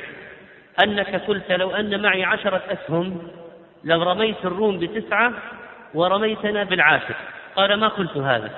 أنك 0.82 1.14
قلت 1.26 1.52
لو 1.52 1.70
أن 1.70 2.02
معي 2.02 2.24
عشرة 2.24 2.62
أسهم 2.70 3.18
لرميت 3.84 4.44
الروم 4.44 4.78
بتسعة 4.78 5.32
ورميتنا 5.94 6.64
بالعاشر. 6.64 7.14
قال 7.56 7.74
ما 7.74 7.88
قلت 7.88 8.16
هذا؟ 8.16 8.50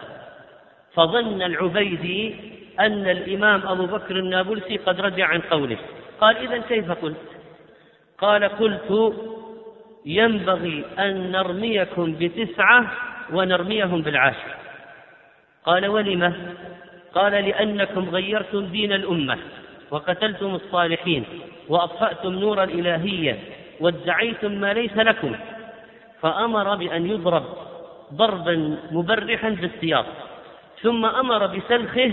فظن 0.94 1.42
العبيدي 1.42 2.36
أن 2.80 3.08
الإمام 3.08 3.66
أبو 3.66 3.86
بكر 3.86 4.16
النابلسي 4.16 4.76
قد 4.76 5.00
رجع 5.00 5.26
عن 5.26 5.40
قوله. 5.40 5.76
قال 6.20 6.36
إذا 6.36 6.58
كيف 6.58 6.90
قلت؟ 6.90 7.16
قال 8.18 8.44
قلت 8.44 9.14
ينبغي 10.06 10.84
أن 10.98 11.32
نرميكم 11.32 12.16
بتسعة 12.20 12.86
ونرميهم 13.32 14.02
بالعاشر. 14.02 14.54
قال 15.66 15.86
ولم؟ 15.86 16.34
قال 17.14 17.32
لأنكم 17.32 18.08
غيرتم 18.08 18.66
دين 18.66 18.92
الأمة 18.92 19.38
وقتلتم 19.90 20.54
الصالحين 20.54 21.24
وأطفأتم 21.68 22.32
نور 22.32 22.62
الإلهية 22.62 23.38
وادعيتم 23.80 24.52
ما 24.52 24.72
ليس 24.72 24.96
لكم. 24.96 25.36
فأمر 26.22 26.76
بأن 26.76 27.06
يضرب 27.06 27.44
ضربا 28.14 28.76
مبرحا 28.90 29.48
بالسياط 29.48 30.06
ثم 30.82 31.04
أمر 31.04 31.46
بسلخه 31.46 32.12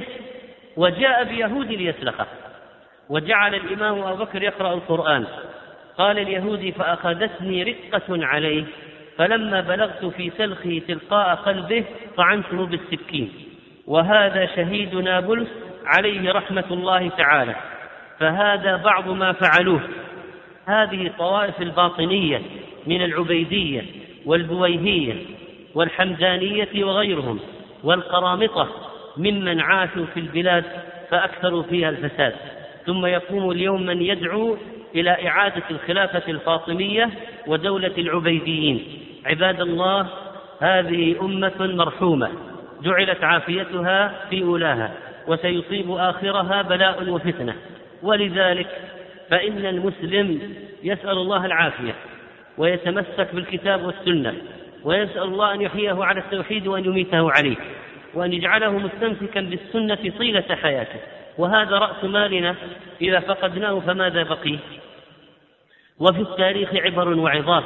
وجاء 0.77 1.23
بيهود 1.23 1.67
ليسلخه. 1.67 2.25
وجعل 3.09 3.55
الإمام 3.55 4.03
أبو 4.03 4.23
بكر 4.23 4.43
يقرأ 4.43 4.73
القرآن. 4.73 5.25
قال 5.97 6.19
اليهودي 6.19 6.71
فأخذتني 6.71 7.63
رقة 7.63 8.25
عليه 8.25 8.63
فلما 9.17 9.61
بلغت 9.61 10.05
في 10.05 10.31
سلخه 10.38 10.81
تلقاء 10.88 11.35
قلبه 11.35 11.83
طعنته 12.17 12.65
بالسكين. 12.65 13.31
وهذا 13.88 14.45
شهيد 14.45 14.95
نابلس 14.95 15.49
عليه 15.85 16.31
رحمة 16.31 16.65
الله 16.71 17.09
تعالى. 17.09 17.55
فهذا 18.19 18.75
بعض 18.75 19.09
ما 19.09 19.31
فعلوه. 19.31 19.81
هذه 20.65 21.07
الطوائف 21.07 21.61
الباطنية 21.61 22.41
من 22.88 23.01
العبيدية 23.05 23.85
والبويهية 24.25 25.15
والحمدانية 25.75 26.85
وغيرهم 26.85 27.39
والقرامطة 27.83 28.67
ممن 29.17 29.60
عاشوا 29.60 30.06
في 30.13 30.19
البلاد 30.19 30.63
فأكثروا 31.10 31.63
فيها 31.63 31.89
الفساد. 31.89 32.34
ثم 32.86 33.06
يقوم 33.06 33.51
اليوم 33.51 33.86
من 33.86 34.01
يدعو 34.01 34.58
إلى 34.95 35.28
إعادة 35.28 35.63
الخلافة 35.71 36.32
الفاطمية 36.32 37.10
ودولة 37.47 37.91
العبيديين. 37.97 38.84
عباد 39.25 39.62
الله 39.62 40.08
هذه 40.60 41.15
أمة 41.21 41.54
مرحومة 41.60 42.30
جعلت 42.84 43.23
عافيتها 43.23 44.13
في 44.30 44.43
أولاها 44.43 44.91
وسيصيب 45.28 45.91
آخرها 45.91 46.62
بلاء 46.62 47.10
وفتنة. 47.10 47.56
ولذلك 48.04 48.67
فإن 49.30 49.65
المسلم 49.65 50.56
يسأل 50.84 51.17
الله 51.17 51.45
العافية 51.45 51.95
ويتمسك 52.58 53.28
بالكتاب 53.34 53.86
والسنة 53.86 54.34
ويسأل 54.84 55.23
الله 55.23 55.54
أن 55.54 55.62
يحييه 55.62 56.04
على 56.04 56.19
التوحيد 56.19 56.67
وأن 56.67 56.86
يميته 56.86 57.32
عليه. 57.32 57.56
وأن 58.15 58.34
يجعله 58.34 58.71
مستمسكا 58.71 59.41
بالسنة 59.41 60.12
طيلة 60.19 60.56
حياته. 60.56 60.99
وهذا 61.38 61.78
رأس 61.78 62.04
مالنا. 62.04 62.56
إذا 63.01 63.19
فقدناه 63.19 63.80
فماذا 63.80 64.23
بقي؟ 64.23 64.58
وفي 65.99 66.21
التاريخ 66.21 66.75
عبر 66.75 67.10
وعظات 67.19 67.63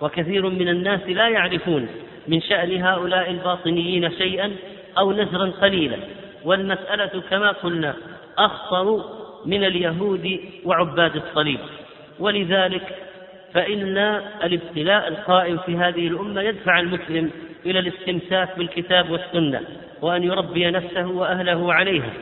وكثير 0.00 0.48
من 0.48 0.68
الناس 0.68 1.00
لا 1.08 1.28
يعرفون 1.28 1.88
من 2.28 2.40
شأن 2.42 2.82
هؤلاء 2.82 3.30
الباطنيين 3.30 4.10
شيئا 4.10 4.52
أو 4.98 5.12
نزرا 5.12 5.52
قليلا. 5.60 5.96
والمسألة 6.44 7.22
كما 7.30 7.50
قلنا 7.50 7.94
أخطر 8.38 9.04
من 9.46 9.64
اليهود 9.64 10.40
وعباد 10.64 11.16
الصليب. 11.16 11.60
ولذلك 12.18 12.82
فإن 13.54 13.98
الابتلاء 14.44 15.08
القائم 15.08 15.58
في 15.58 15.76
هذه 15.76 16.06
الأمة 16.08 16.40
يدفع 16.40 16.80
المسلم 16.80 17.30
إلى 17.66 17.78
الاستمساك 17.78 18.58
بالكتاب 18.58 19.10
والسنة 19.10 19.60
وأن 20.02 20.22
يربي 20.22 20.70
نفسه 20.70 21.06
وأهله 21.06 21.72
عليها 21.72 22.12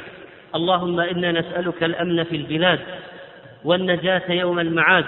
اللهم 0.54 1.00
إنا 1.00 1.32
نسألك 1.32 1.82
الأمن 1.82 2.24
في 2.24 2.36
البلاد 2.36 2.80
والنجاة 3.64 4.32
يوم 4.32 4.58
المعاد. 4.58 5.04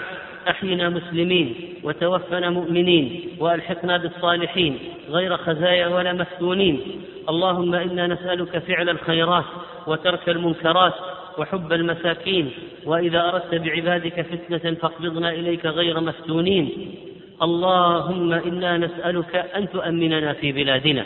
أحينا 0.49 0.89
مسلمين 0.89 1.55
وتوفنا 1.83 2.49
مؤمنين 2.49 3.29
وألحقنا 3.39 3.97
بالصالحين 3.97 4.79
غير 5.09 5.37
خزايا 5.37 5.87
ولا 5.87 6.13
مفتونين 6.13 6.81
اللهم 7.29 7.75
إنا 7.75 8.07
نسألك 8.07 8.57
فعل 8.57 8.89
الخيرات 8.89 9.45
وترك 9.87 10.29
المنكرات 10.29 10.93
وحب 11.37 11.73
المساكين. 11.73 12.51
وإذا 12.85 13.29
أردت 13.29 13.55
بعبادك 13.55 14.21
فتنة 14.21 14.73
فاقبضنا 14.73 15.31
إليك 15.31 15.65
غير 15.65 15.99
مفتونين 15.99 16.95
اللهم 17.43 18.33
إنا 18.33 18.77
نسألك 18.77 19.35
أن 19.35 19.69
تؤمننا 19.69 20.33
في 20.33 20.51
بلادنا. 20.51 21.05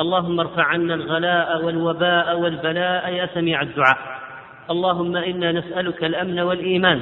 اللهم 0.00 0.40
ارفع 0.40 0.64
عنا 0.64 0.94
الغلاء 0.94 1.64
والوباء 1.64 2.38
والبلاء 2.38 3.12
يا 3.12 3.28
سميع 3.34 3.62
الدعاء. 3.62 3.98
اللهم 4.70 5.16
إنا 5.16 5.52
نسألك 5.52 6.04
الأمن 6.04 6.40
والإيمان. 6.40 7.00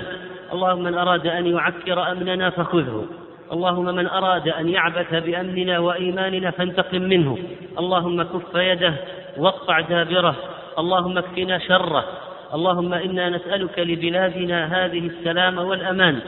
اللهم 0.53 0.83
من 0.83 0.99
أراد 0.99 1.27
أن 1.27 1.47
يعكر 1.47 2.13
أمننا 2.13 2.51
فخذه. 2.51 3.07
اللهم 3.53 3.95
من 3.95 4.07
أراد 4.07 4.49
أن 4.49 4.69
يعبث 4.69 5.15
بأمننا 5.15 5.79
وإيماننا 5.79 6.51
فانتقم 6.51 7.03
منه. 7.03 7.39
اللهم 7.79 8.23
كف 8.23 8.55
يده 8.55 8.95
واقطع 9.37 9.81
دابره. 9.81 10.37
اللهم 10.79 11.19
اكفنا 11.19 11.59
شره. 11.59 12.05
اللهم 12.55 12.95
إنا 12.95 13.29
نسألك 13.29 13.79
لبلادنا 13.79 14.59
هذه 14.65 15.07
السلام 15.07 15.59
والأمان. 15.59 16.19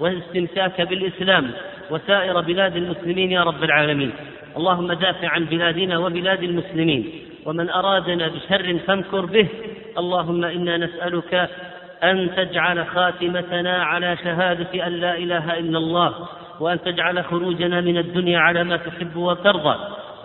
والاستمساك 0.00 0.80
بالإسلام. 0.80 1.50
وسائر 1.90 2.40
بلاد 2.40 2.76
المسلمين 2.76 3.32
يا 3.32 3.42
رب 3.42 3.64
العالمين. 3.64 4.12
اللهم 4.56 4.92
دافع 4.92 5.28
عن 5.28 5.44
بلادنا 5.44 5.98
وبلاد 5.98 6.42
المسلمين. 6.42 7.10
ومن 7.46 7.70
أرادنا 7.70 8.28
بشر 8.28 8.78
فامكر 8.86 9.24
به. 9.26 9.48
اللهم 9.98 10.44
إنا 10.44 10.76
نسألك 10.76 11.50
أن 12.04 12.30
تجعل 12.36 12.86
خاتمتنا 12.86 13.84
على 13.84 14.16
شهادة 14.16 14.86
أن 14.86 14.92
لا 14.92 15.16
إله 15.16 15.58
إلا 15.58 15.78
الله 15.78 16.14
وأن 16.60 16.82
تجعل 16.82 17.24
خروجنا 17.24 17.80
من 17.80 17.98
الدنيا 17.98 18.38
على 18.38 18.64
ما 18.64 18.76
تحب 18.76 19.16
وترضى. 19.16 19.95